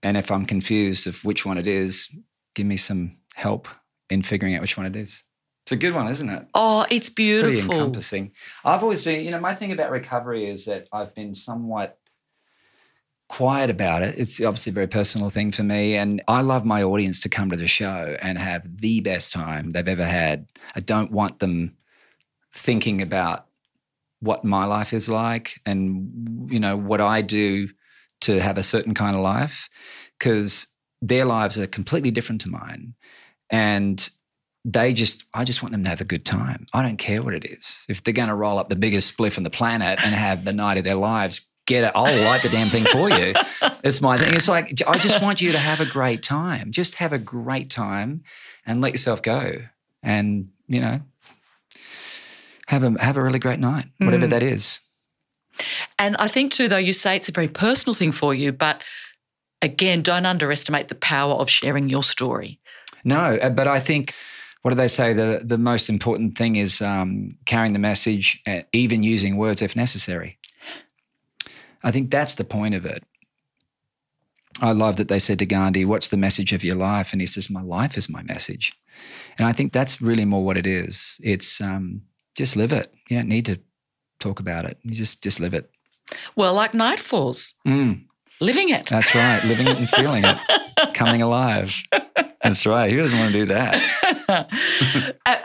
[0.03, 2.15] And if I'm confused of which one it is,
[2.55, 3.69] give me some help
[4.11, 5.25] in figuring out which one it is.
[5.65, 6.47] It's a good one, isn't it?
[6.55, 7.75] Oh, it's It's pretty beautiful.
[7.75, 8.33] encompassing.
[8.67, 11.99] I've always been, you know, my thing about recovery is that I've been somewhat
[13.31, 14.19] quiet about it.
[14.19, 15.97] It's obviously a very personal thing for me.
[15.97, 19.71] And I love my audience to come to the show and have the best time
[19.71, 20.51] they've ever had.
[20.77, 21.77] I don't want them
[22.53, 23.44] thinking about
[24.25, 27.69] what my life is like and, you know, what I do
[28.23, 29.69] to have a certain kind of life
[30.19, 30.69] because
[31.03, 32.95] their lives are completely different to mine.
[33.51, 34.09] And
[34.65, 36.67] they just, I just want them to have a good time.
[36.73, 37.85] I don't care what it is.
[37.89, 40.55] If they're going to roll up the biggest spliff on the planet and have the
[40.55, 41.93] night of their lives, get it.
[41.95, 43.35] I'll light the damn thing for you.
[43.85, 44.33] It's my thing.
[44.33, 46.71] It's like, I just want you to have a great time.
[46.71, 48.23] Just have a great time
[48.65, 49.59] and let yourself go.
[50.03, 51.03] And, you know,
[52.69, 54.81] have a, have a really great night, whatever that is.
[55.99, 58.83] And I think too, though, you say it's a very personal thing for you, but
[59.63, 62.61] again, don't underestimate the power of sharing your story.
[63.05, 64.15] No, uh, but I think
[64.63, 65.13] what do they say?
[65.13, 69.77] The the most important thing is um, carrying the message, uh, even using words if
[69.77, 70.39] necessary.
[71.83, 73.05] I think that's the point of it.
[74.63, 77.27] I love that they said to Gandhi, "What's the message of your life?" And he
[77.27, 78.73] says, "My life is my message."
[79.39, 81.21] And I think that's really more what it is.
[81.23, 82.01] It's um,
[82.37, 82.93] just live it.
[83.09, 83.59] You don't need to
[84.21, 84.79] talk about it.
[84.83, 85.71] You just just live it.
[86.37, 88.05] Well, like Night Falls, Mm,
[88.41, 88.87] living it.
[88.87, 89.43] that's right.
[89.45, 90.39] Living it and feeling it,
[90.95, 91.83] coming alive.
[92.45, 92.93] That's right.
[92.93, 93.81] Who doesn't want to do that?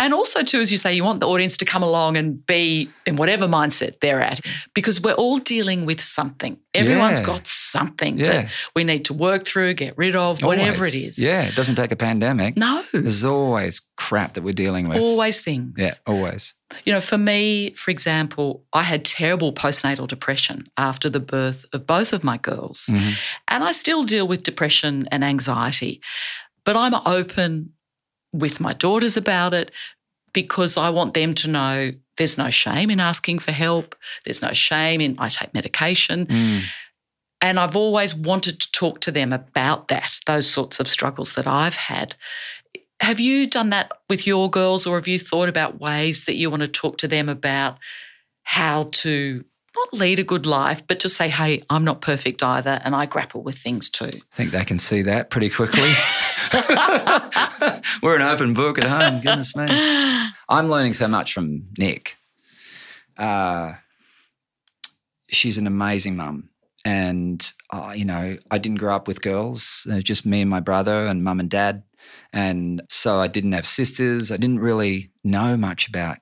[0.01, 2.89] And also, too, as you say, you want the audience to come along and be
[3.05, 4.39] in whatever mindset they're at,
[4.73, 6.57] because we're all dealing with something.
[6.73, 7.25] Everyone's Yeah.
[7.25, 8.25] got something Yeah.
[8.31, 11.17] that we need to work through, get rid of, whatever it Always.
[11.17, 11.25] is.
[11.25, 12.55] Yeah, it doesn't take a pandemic.
[12.57, 14.99] No, There's always crap that we're dealing with.
[15.01, 15.73] always things.
[15.77, 16.53] Yeah, always.
[16.85, 21.85] You know, for me, for example, I had terrible postnatal depression after the birth of
[21.87, 22.89] both of my girls.
[22.91, 23.09] Mm-hmm.
[23.49, 25.99] And I still deal with depression and anxiety.
[26.65, 27.73] But I'm open
[28.33, 29.71] with my daughters about it
[30.33, 33.95] because I want them to know there's no shame in asking for help.
[34.25, 36.25] There's no shame in I take medication.
[36.27, 36.61] Mm.
[37.41, 41.47] And I've always wanted to talk to them about that, those sorts of struggles that
[41.47, 42.15] I've had.
[42.99, 46.49] Have you done that with your girls, or have you thought about ways that you
[46.49, 47.77] want to talk to them about
[48.43, 52.81] how to not lead a good life, but to say, hey, I'm not perfect either,
[52.83, 54.05] and I grapple with things too?
[54.05, 55.91] I think they can see that pretty quickly.
[58.01, 59.21] we're an open book at home.
[59.21, 59.65] Goodness me.
[60.49, 62.17] I'm learning so much from Nick.
[63.17, 63.73] uh,
[65.27, 66.49] she's an amazing mum.
[66.85, 70.61] And, uh, you know, I didn't grow up with girls, uh, just me and my
[70.61, 71.83] brother and mum and dad.
[72.31, 74.31] And so I didn't have sisters.
[74.31, 76.17] I didn't really know much about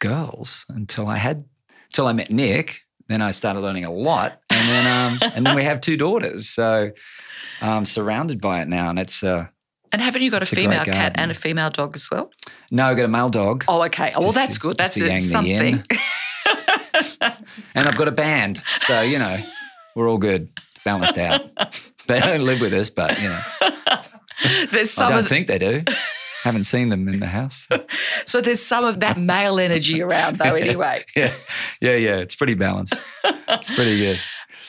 [0.00, 1.44] girls until I had,
[1.92, 2.80] until I met Nick.
[3.08, 4.40] Then I started learning a lot.
[4.50, 6.48] And then, um, and then we have two daughters.
[6.48, 6.92] So
[7.60, 8.88] I'm surrounded by it now.
[8.88, 9.46] And it's, uh,
[9.92, 12.30] And haven't you got a It's a female cat and a female dog as well?
[12.70, 13.64] no, I got a male dog.
[13.68, 14.12] Oh, okay.
[14.16, 14.76] Oh, well, that's to- good.
[14.78, 15.82] That's yang something.
[17.74, 18.62] and I've got a band.
[18.78, 19.36] So, you know,
[19.94, 20.48] we're all good,
[20.84, 21.42] balanced out.
[22.08, 23.42] They don't live with us, but, you know,
[24.70, 25.82] there's I some don't of think they do.
[26.42, 27.68] Haven't seen them in the house.
[28.26, 30.54] so there's some of that male energy around though.
[30.62, 31.32] Anyway, Yeah,
[31.80, 32.16] yeah, yeah.
[32.16, 33.04] It's pretty balanced.
[33.24, 34.20] It's pretty good.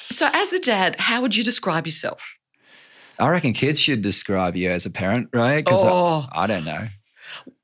[0.10, 2.24] so as a dad, how would you describe yourself?
[3.20, 5.64] I reckon kids should describe you as a parent, right?
[5.64, 6.28] Because Oh.
[6.32, 6.88] I, I don't know.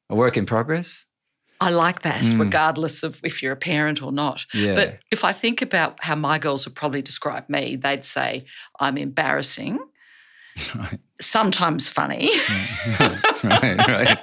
[0.09, 1.05] A work in progress.
[1.61, 2.39] I like that, Mm.
[2.39, 4.45] regardless of if you're a parent or not.
[4.53, 4.75] Yeah.
[4.75, 8.43] But if I think about how my girls would probably describe me, they'd say
[8.79, 9.77] I'm embarrassing,
[10.75, 10.99] Right.
[11.21, 12.29] sometimes funny,
[12.99, 14.17] right, right.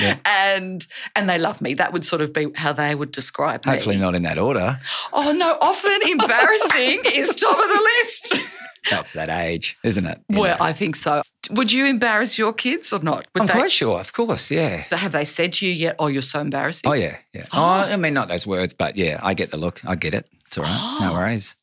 [0.00, 0.16] Yeah.
[0.24, 1.74] and and they love me.
[1.74, 3.72] That would sort of be how they would describe me.
[3.72, 4.78] Hopefully not in that order.
[5.12, 8.40] Oh no, often embarrassing is top of the list.
[8.90, 10.20] That's that age, isn't it?
[10.28, 10.64] You Well, know.
[10.64, 11.22] I think so.
[11.50, 13.26] Would you embarrass your kids or not?
[13.34, 13.98] Would I'm they, quite sure.
[14.00, 14.84] Of course, yeah.
[14.90, 15.96] Have they said to you yet?
[15.98, 16.88] Oh, you're so embarrassing.
[16.90, 17.46] Oh yeah, yeah.
[17.52, 17.58] Oh.
[17.88, 19.80] Oh, I mean, not those words, but yeah, I get the look.
[19.84, 20.26] I get it.
[20.46, 20.98] It's all right.
[21.00, 21.12] No Oh.
[21.18, 21.56] worries.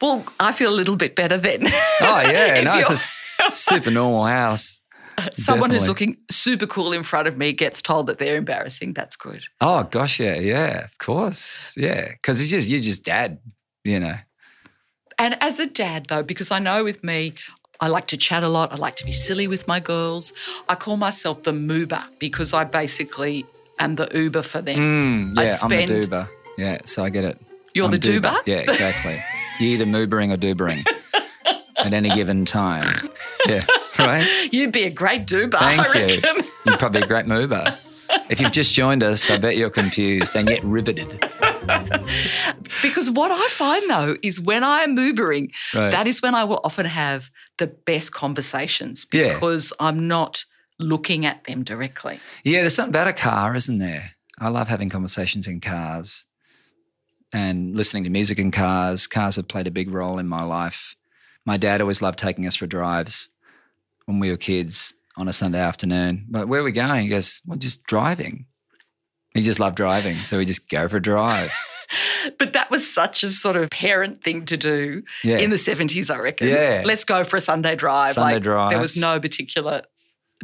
[0.00, 1.60] Well, I feel a little bit better then.
[1.62, 4.80] Oh yeah, no, it's a super normal house.
[5.34, 8.94] Someone who's looking super cool in front of me gets told that they're embarrassing.
[8.94, 9.44] That's good.
[9.60, 12.10] Oh gosh, yeah, yeah, of course, yeah.
[12.12, 13.38] Because it's just you're just dad,
[13.84, 14.16] you know.
[15.18, 17.34] And as a dad, though, because I know with me,
[17.80, 18.72] I like to chat a lot.
[18.72, 20.32] I like to be silly with my girls.
[20.68, 23.46] I call myself the moober because I basically
[23.78, 24.78] am the Uber for them.
[25.32, 26.28] Mm, I yeah, I'm the spend- doober.
[26.58, 27.40] Yeah, so I get it.
[27.74, 28.36] You're I'm the doober?
[28.46, 29.20] Yeah, exactly.
[29.60, 30.84] You're either moobering or doobering
[31.78, 32.82] at any given time.
[33.46, 33.62] Yeah,
[33.98, 34.26] right.
[34.52, 36.20] You'd be a great Doober, Thank I you.
[36.22, 36.48] reckon.
[36.66, 37.76] You're probably a great moober.
[38.30, 41.20] If you've just joined us, I bet you're confused and yet riveted.
[42.82, 45.90] Because what I find though is when I am moobering, Right.
[45.90, 49.34] that is when I will often have the best conversations Yeah.
[49.34, 50.44] because I'm not
[50.78, 52.18] looking at them directly.
[52.44, 54.12] Yeah, there's something about a car, isn't there?
[54.40, 56.24] I love having conversations in cars
[57.34, 59.06] and listening to music in cars.
[59.06, 60.94] Cars have played a big role in my life.
[61.44, 63.28] My dad always loved taking us for drives
[64.06, 66.26] when we were kids on a Sunday afternoon.
[66.30, 67.02] But where are we going?
[67.02, 68.46] He goes, Well, just driving.
[69.34, 70.16] He just loved driving.
[70.18, 71.52] So we just go for a drive.
[72.38, 75.36] But that was such a sort of parent thing to do Yeah.
[75.36, 76.48] in the 70s, I reckon.
[76.48, 76.82] Yeah.
[76.84, 78.08] Let's go for a Sunday drive.
[78.14, 78.70] Sunday like, drive.
[78.70, 79.82] There was no particular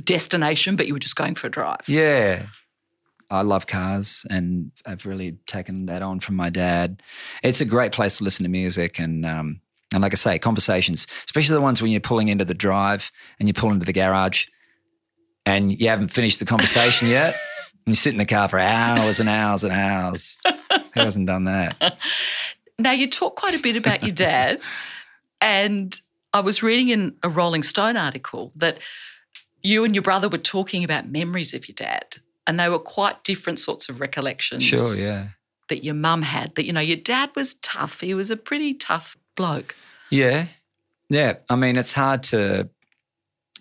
[0.05, 1.89] destination, but you were just going for a drive.
[1.89, 2.43] Yeah.
[3.31, 7.03] I love cars and I've really taken that on from my dad.
[7.43, 9.61] It's a great place to listen to music and um,
[9.93, 13.49] and like I say, conversations, especially the ones when you're pulling into the drive and
[13.49, 14.47] you pull into the garage
[15.45, 17.35] and you haven't finished the conversation yet.
[17.87, 20.37] And you sit in the car for hours and hours and hours.
[20.71, 21.99] Who hasn't done that?
[22.79, 24.61] Now, you talk quite a bit about your dad,
[25.41, 25.99] and
[26.33, 28.79] I was reading in a Rolling Stone article that
[29.63, 32.17] you and your brother were talking about memories of your dad,
[32.47, 35.29] and they were quite different sorts of recollections Sure, yeah.
[35.69, 36.55] that your mum had.
[36.55, 39.75] That, you know, your dad was tough, he was a pretty tough bloke.
[40.11, 40.47] Yeah.
[41.09, 41.35] Yeah.
[41.49, 42.69] I mean, it's hard to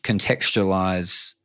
[0.03, 1.35] contextualize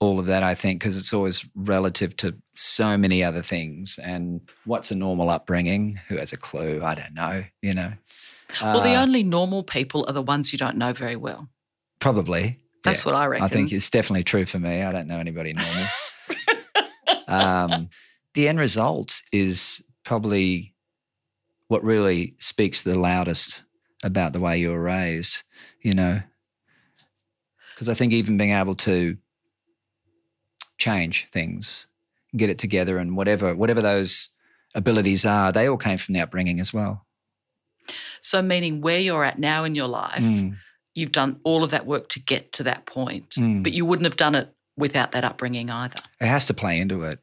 [0.00, 3.98] all of that, I think, because it's always relative to so many other things.
[4.02, 6.00] And what's a normal upbringing?
[6.08, 6.80] Who has a clue?
[6.82, 7.92] I don't know, you know.
[8.60, 11.48] well, the Uh, only normal people are the ones you don't know very well.
[12.00, 12.58] Probably.
[12.82, 13.12] That's yeah.
[13.12, 13.44] what I reckon.
[13.44, 14.82] I think it's definitely true for me.
[14.82, 15.86] I don't know anybody normal.
[17.28, 17.88] um,
[18.34, 20.74] the end result is probably
[21.68, 23.62] what really speaks the loudest
[24.02, 25.42] about the way you were raised,
[25.80, 26.20] you know.
[27.70, 29.16] Because I think even being able to
[30.78, 31.86] change things,
[32.36, 34.30] get it together, and whatever whatever those
[34.74, 37.06] abilities are, they all came from the upbringing as well.
[38.20, 40.56] So, meaning where you're at now in your life, Mm.
[40.94, 43.62] you've done all of that work to get to that point, Mm.
[43.62, 45.96] but you wouldn't have done it without that upbringing either.
[46.20, 47.20] It has to play into it.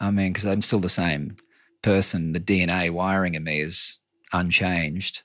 [0.00, 1.36] I mean, because I'm still the same
[1.82, 2.32] person.
[2.32, 3.98] The DNA wiring in me is
[4.32, 5.22] unchanged.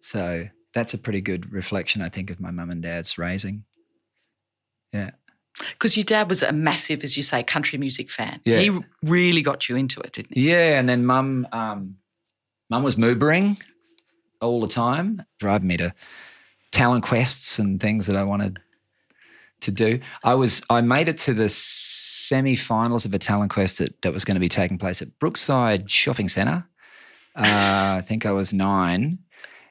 [0.00, 3.64] So that's a pretty good reflection, I think, of my mum and dad's raising.
[4.92, 5.10] Yeah.
[5.70, 8.40] Because your dad was a massive, as you say, country music fan.
[8.44, 8.58] Yeah.
[8.58, 10.50] He really got you into it, didn't he?
[10.50, 10.78] Yeah.
[10.78, 11.96] And then mum, um,
[12.70, 13.62] mum was moobering
[14.40, 15.94] all the time, driving me to
[16.72, 18.60] talent quests and things that I wanted
[19.62, 19.98] to do.
[20.22, 24.24] I was I made it to the semi-finals of a talent quest that, that was
[24.24, 26.66] going to be taking place at Brookside Shopping Centre.
[27.34, 29.18] Uh, I think I was nine,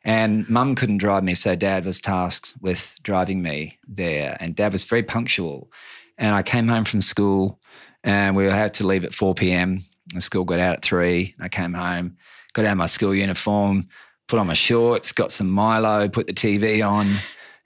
[0.03, 4.35] and Mum couldn't drive me, so Dad was tasked with driving me there.
[4.39, 5.71] And Dad was very punctual,
[6.17, 7.59] and I came home from school,
[8.03, 9.79] and we had to leave at four p.m.
[10.13, 11.35] The school got out at three.
[11.39, 12.17] I came home,
[12.53, 13.87] got out my school uniform,
[14.27, 17.17] put on my shorts, got some Milo, put the TV on.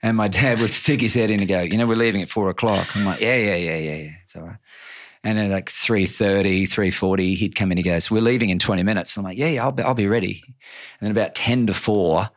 [0.02, 2.28] And my dad would stick his head in and go, you know, we're leaving at
[2.28, 2.96] four o'clock.
[2.96, 4.10] I'm like, yeah, yeah, yeah, yeah, yeah.
[4.22, 4.58] It's all right.
[5.24, 8.84] And at like 3.30, 3.40, he'd come in and he goes, we're leaving in 20
[8.84, 9.16] minutes.
[9.16, 10.42] I'm like, yeah, yeah, I'll be, I'll be ready.
[10.46, 12.28] And then about 10 to 4,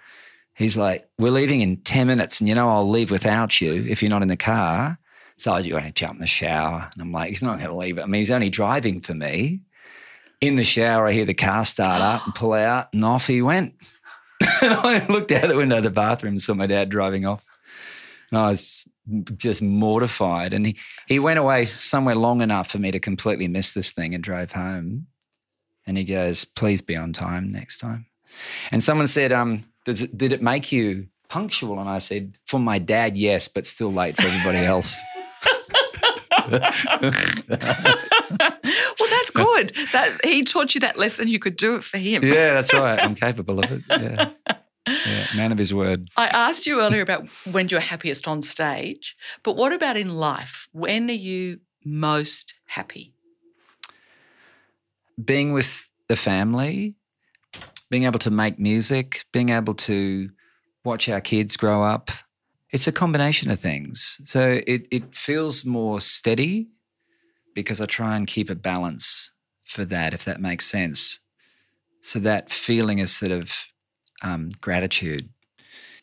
[0.56, 4.02] he's like, we're leaving in 10 minutes and you know I'll leave without you if
[4.02, 4.98] you're not in the car.
[5.38, 6.90] So I want to jump in the shower.
[6.92, 8.00] And I'm like, he's not going to leave.
[8.00, 9.62] I mean, he's only driving for me.
[10.42, 13.42] In the shower, I hear the car start up and pull out and off he
[13.42, 13.74] went.
[14.62, 17.49] and I looked out the window of the bathroom and saw my dad driving off.
[18.32, 18.88] And I was
[19.38, 20.54] just mortified.
[20.54, 20.78] And he,
[21.08, 24.52] he went away somewhere long enough for me to completely miss this thing and drove
[24.52, 25.08] home.
[25.88, 28.06] And he goes, please be on time next time.
[28.72, 31.80] And someone said, um, does it, did it make you punctual?
[31.80, 35.02] And I said, for my dad, yes, but still late for everybody else.
[39.00, 39.74] Well, that's good.
[39.94, 41.28] That he taught you that lesson.
[41.28, 42.24] You could do it for him.
[42.24, 43.00] yeah, that's right.
[43.00, 43.84] I'm capable of it.
[43.90, 44.30] Yeah.
[45.08, 45.26] yeah.
[45.36, 46.10] Man of his word.
[46.18, 50.68] I asked you earlier about when you're happiest on stage, but what about in life?
[50.72, 53.14] When are you most happy?
[55.24, 56.96] being with the family,
[57.90, 60.30] being able to make music, being able to
[60.84, 62.10] watch our kids grow up.
[62.72, 64.22] It's a combination of things.
[64.26, 66.70] So it, it feels more steady
[67.56, 69.32] because I try and keep a balance
[69.64, 71.20] for that, if that makes sense.
[72.02, 73.68] So that feeling is sort of
[74.22, 75.30] um, gratitude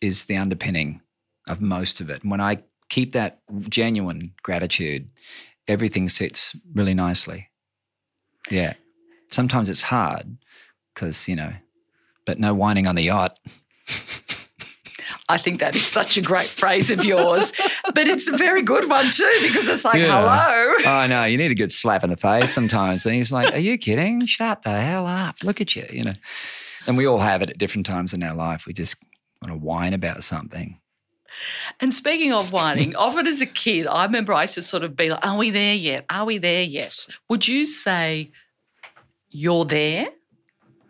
[0.00, 1.00] is the underpinning
[1.48, 2.22] of most of it.
[2.22, 2.58] And when I
[2.88, 5.08] keep that genuine gratitude,
[5.68, 7.48] everything sits really nicely.
[8.50, 8.74] Yeah.
[9.28, 10.36] Sometimes it's hard
[10.94, 11.52] because, you know,
[12.24, 13.38] but no whining on the yacht.
[15.28, 17.52] I think that is such a great phrase of yours,
[17.94, 20.74] but it's a very good one too because it's like, hello.
[20.84, 23.04] Oh, no, you need a good slap in the face sometimes.
[23.06, 24.24] And he's like, Are you kidding?
[24.26, 25.36] Shut the hell up.
[25.42, 26.14] Look at you, you know.
[26.86, 28.66] And we all have it at different times in our life.
[28.66, 28.96] We just
[29.42, 30.80] want to whine about something.
[31.80, 34.96] And speaking of whining, often as a kid, I remember I used to sort of
[34.96, 36.04] be like, Are we there yet?
[36.10, 37.06] Are we there yet?
[37.28, 38.30] Would you say
[39.28, 40.08] you're there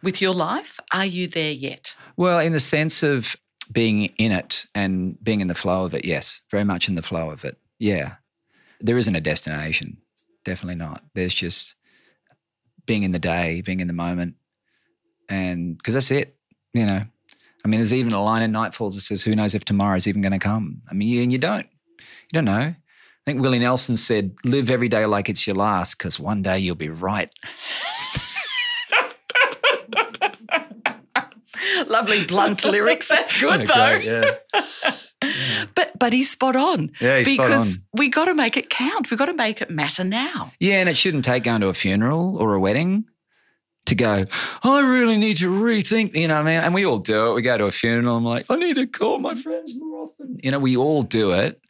[0.02, 0.78] with your life?
[0.92, 1.96] Are you there yet?
[2.16, 3.36] Well, in the sense of
[3.72, 7.02] being in it and being in the flow of it, yes, very much in the
[7.02, 7.58] flow of it.
[7.78, 8.16] Yeah.
[8.80, 9.98] There isn't a destination.
[10.44, 11.02] Definitely not.
[11.14, 11.74] There's just
[12.84, 14.36] being in the day, being in the moment.
[15.28, 16.36] And because that's it,
[16.72, 17.04] you know.
[17.64, 20.22] I mean, there's even a line in Nightfalls that says, Who knows if tomorrow's even
[20.22, 20.82] going to come?
[20.88, 21.66] I mean, you, and you don't.
[21.98, 22.52] You don't know.
[22.52, 22.76] I
[23.24, 26.76] think Willie Nelson said, Live every day like it's your last because one day you'll
[26.76, 27.32] be right.
[31.88, 33.08] Lovely blunt lyrics.
[33.08, 33.94] That's good though.
[34.02, 34.36] yeah.
[35.74, 36.92] But but he's spot on.
[37.00, 37.82] Yeah, he's spot because on.
[37.94, 39.10] we got to make it count.
[39.10, 40.52] We got to make it matter now.
[40.60, 43.06] Yeah, and it shouldn't take going to a funeral or a wedding
[43.86, 44.24] to go,
[44.62, 46.60] I really need to rethink, you know what I mean?
[46.60, 47.34] And we all do it.
[47.34, 50.38] We go to a funeral, I'm like, I need to call my friends more often.
[50.42, 51.60] You know, we all do it.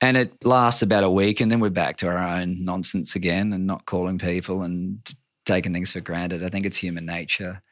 [0.00, 3.52] And it lasts about a week, and then we're back to our own nonsense again
[3.52, 4.98] and not calling people and
[5.46, 6.42] taking things for granted.
[6.42, 7.62] I think it's human nature.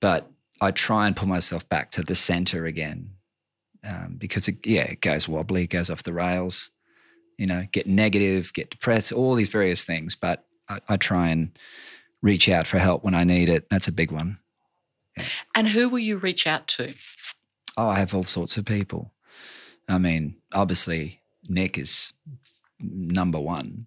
[0.00, 3.10] But I try and pull myself back to the center again
[3.84, 6.70] um, because, it, yeah, it goes wobbly, it goes off the rails,
[7.36, 10.16] you know, get negative, get depressed, all these various things.
[10.16, 11.56] But I, I try and
[12.22, 13.68] reach out for help when I need it.
[13.70, 14.38] That's a big one.
[15.54, 16.94] And who will you reach out to?
[17.76, 19.12] Oh, I have all sorts of people.
[19.88, 22.12] I mean, obviously, Nick is
[22.80, 23.86] number one.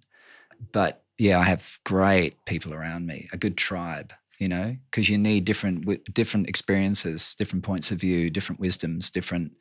[0.71, 5.17] But yeah, I have great people around me, a good tribe, you know, because you
[5.17, 9.53] need different different experiences, different points of view, different wisdoms, different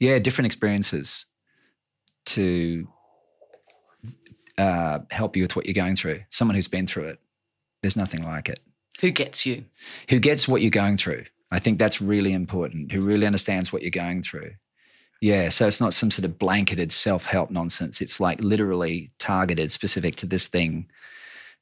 [0.00, 1.26] yeah, different experiences
[2.26, 2.88] to
[4.58, 6.20] uh, help you with what you're going through.
[6.30, 7.20] Someone who's been through it.
[7.84, 8.60] There's nothing like it.
[9.02, 9.66] Who gets you?
[10.08, 11.24] Who gets what you're going through.
[11.50, 12.92] I think that's really important.
[12.92, 14.52] Who really understands what you're going through.
[15.20, 18.00] Yeah, so it's not some sort of blanketed self help nonsense.
[18.00, 20.90] It's like literally targeted, specific to this thing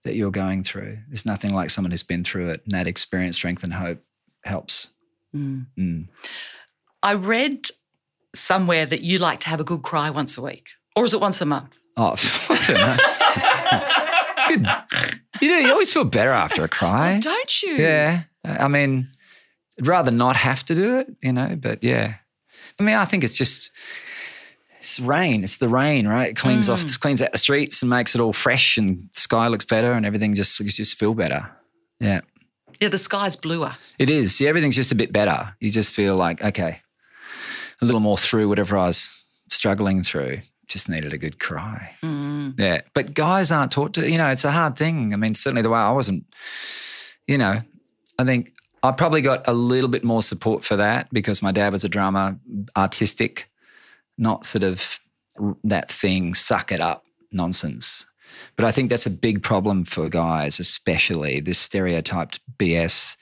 [0.04, 0.98] that you're going through.
[1.08, 3.98] There's nothing like someone who's been through it, and that experience, strength, and hope
[4.44, 4.90] helps.
[5.34, 6.06] Mm.
[7.02, 7.66] I read
[8.32, 11.20] somewhere that you like to have a good cry once a week, or is it
[11.20, 11.76] once a month?
[11.96, 12.14] Oh,
[12.48, 12.96] I don't know.
[14.36, 15.11] it's good.
[15.42, 17.16] You know, you always feel better after a cry.
[17.16, 17.74] Oh, don't you?
[17.74, 18.22] Yeah.
[18.44, 19.08] I mean,
[19.78, 22.14] I'd rather not have to do it, you know, but yeah.
[22.78, 23.72] I mean, I think it's just,
[24.78, 25.42] It's rain.
[25.42, 26.30] It's the rain, right?
[26.30, 27.00] It cleans off, mm.
[27.00, 30.06] cleans out the streets and makes it all fresh, and the sky looks better, and
[30.06, 31.50] everything just you just feel better.
[32.00, 32.20] Yeah,
[32.80, 33.74] Yeah, the sky's bluer.
[33.98, 34.34] it is.
[34.34, 35.56] See, everything's just a bit better.
[35.60, 36.80] You just feel like okay,
[37.80, 40.40] a little more through whatever I was struggling through.
[40.72, 41.94] Just needed a good cry.
[42.02, 42.58] Mm.
[42.58, 44.10] Yeah, but guys aren't taught to.
[44.10, 45.12] You know, it's a hard thing.
[45.12, 46.24] I mean, certainly the way I wasn't.
[47.26, 47.60] You know,
[48.18, 48.52] I think
[48.82, 51.90] I probably got a little bit more support for that because my dad was a
[51.90, 52.38] drummer,
[52.74, 53.50] artistic,
[54.16, 54.98] not sort of
[55.62, 58.06] that thing, suck it up nonsense.
[58.56, 63.16] But I think that's a big problem for guys, especially this stereotyped BS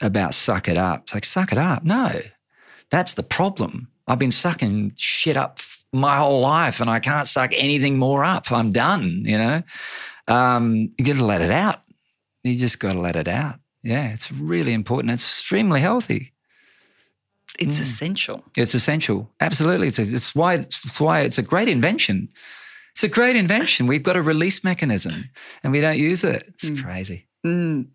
[0.00, 1.02] about suck it up.
[1.02, 1.84] It's like, suck it up.
[1.84, 2.10] No,
[2.90, 3.88] that's the problem.
[4.06, 5.58] I've been sucking shit up
[5.94, 8.50] my whole life and I can't suck anything more up.
[8.52, 9.62] I'm done, you know?
[10.28, 11.80] Um, you got to let it out.
[12.42, 13.56] You just got to let it out.
[13.82, 15.12] Yeah, it's really important.
[15.12, 16.32] It's extremely healthy.
[17.58, 17.82] It's Mm.
[17.82, 18.44] essential.
[18.56, 19.30] It's essential.
[19.40, 19.88] Absolutely.
[19.88, 22.28] It's, it's why it's why it's a great invention.
[22.92, 23.86] It's a great invention.
[23.86, 25.30] We've got a release mechanism
[25.62, 26.44] and we don't use it.
[26.48, 27.28] It's crazy.
[27.46, 27.88] Mm.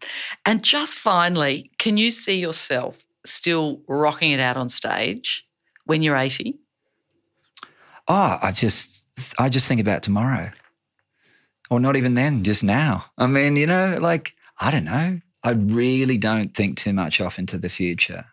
[0.45, 5.45] And just finally, can you see yourself still rocking it out on stage
[5.85, 6.59] when you're 80?
[8.09, 9.03] Oh, I just
[9.37, 10.51] I just think about tomorrow.
[11.69, 13.05] Or not even then, just now.
[13.17, 15.21] I mean, you know, like I don't know.
[15.43, 18.25] I really don't think too much off into the future.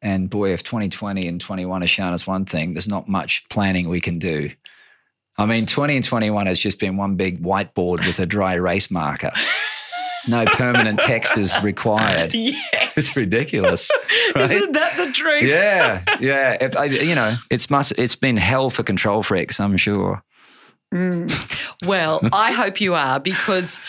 [0.00, 3.88] And boy, if 2020 and 21 has shown us one thing, there's not much planning
[3.88, 4.50] we can do.
[5.36, 8.90] I mean, 20 and 21 has just been one big whiteboard with a dry erase
[8.90, 9.30] marker.
[10.28, 12.34] No permanent text is required.
[12.48, 12.96] Yes.
[12.96, 13.90] It's ridiculous.
[14.34, 14.44] right?
[14.44, 15.42] Isn't that the truth?
[15.42, 16.56] Yeah, yeah.
[16.60, 17.92] If I, you know, it's must.
[17.98, 19.60] It's been hell for control freaks.
[19.60, 20.22] I'm sure.
[20.92, 21.86] Mm.
[21.86, 23.80] Well, I hope you are because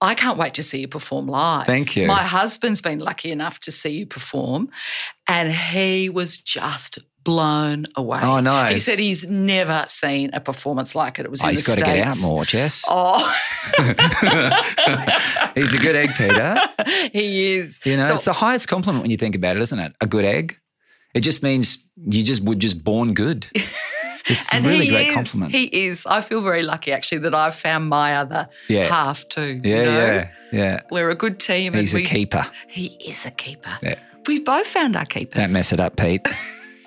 [0.00, 1.66] I can't wait to see you perform live.
[1.66, 2.06] Thank you.
[2.06, 4.70] My husband's been lucky enough to see you perform,
[5.26, 8.20] and he was just blown away.
[8.22, 8.72] Oh, nice.
[8.72, 11.26] He said he's never seen a performance like it.
[11.26, 12.84] It was Oh, in he's the got to get out more, Jess.
[12.88, 13.18] Oh,
[15.54, 16.54] He's a good egg, Peter.
[17.12, 17.80] he is.
[17.84, 19.92] You know, So- it's the highest compliment when you think about it, isn't it?
[20.00, 20.58] A good egg.
[21.14, 23.46] It just means you just were just born good.
[24.28, 25.52] It's a and really great is, compliment.
[25.52, 26.04] He is.
[26.04, 28.86] I feel very lucky actually that I've found my other Yeah.
[28.88, 29.60] half too.
[29.62, 30.04] yeah, you know?
[30.14, 30.80] yeah, yeah.
[30.90, 31.74] We're a good team.
[31.74, 32.44] He's and a we, keeper.
[32.66, 33.78] He is a keeper.
[33.84, 34.00] Yeah.
[34.26, 35.36] We've both found our keepers.
[35.44, 36.26] Don't mess it up, Pete.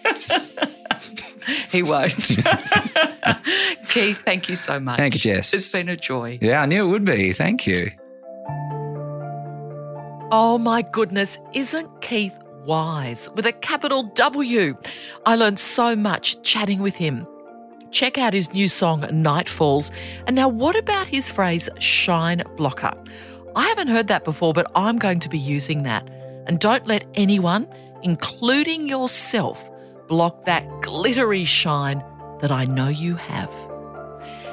[1.72, 2.14] He won't.
[3.90, 4.98] Keith, thank you so much.
[4.98, 5.54] Thank you, Jess.
[5.54, 6.38] It's been a joy.
[6.42, 7.34] Yeah, I knew it would be.
[7.34, 7.92] Thank you.
[10.32, 14.78] Oh my goodness, isn't Keith wise with a capital W?
[15.26, 17.26] I learned so much chatting with him.
[17.92, 19.92] Check out his new song, Nightfalls.
[20.28, 22.94] And now, what about his phrase, shine blocker?
[23.56, 26.08] I haven't heard that before, but I'm going to be using that.
[26.46, 27.68] And don't let anyone,
[28.04, 29.69] including yourself,
[30.10, 32.04] block that glittery shine
[32.42, 33.54] that I know you have.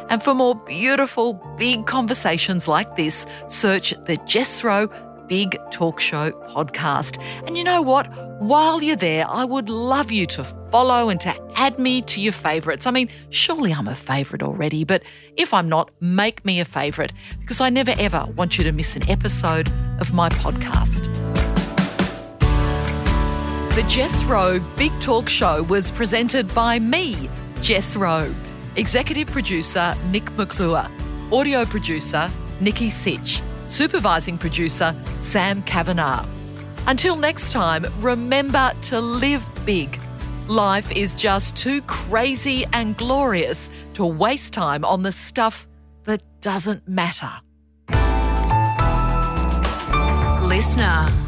[0.09, 4.89] And for more beautiful, big conversations like this, search the Jess Rowe
[5.27, 7.21] Big Talk Show podcast.
[7.47, 8.07] And you know what?
[8.41, 12.33] While you're there, I would love you to follow and to add me to your
[12.33, 12.87] favourites.
[12.87, 15.03] I mean, surely I'm a favourite already, but
[15.37, 18.95] if I'm not, make me a favourite because I never ever want you to miss
[18.95, 21.46] an episode of my podcast.
[23.77, 27.29] The Jess Rowe Big Talk Show was presented by me,
[27.61, 28.35] Jess Rowe,
[28.77, 30.89] executive producer Nick McClure,
[31.31, 36.25] audio producer Nikki Sitch, supervising producer Sam Kavanagh.
[36.87, 40.01] Until next time, remember to live big.
[40.49, 45.69] Life is just too crazy and glorious to waste time on the stuff
[46.05, 47.31] that doesn't matter.
[50.49, 51.26] Listener.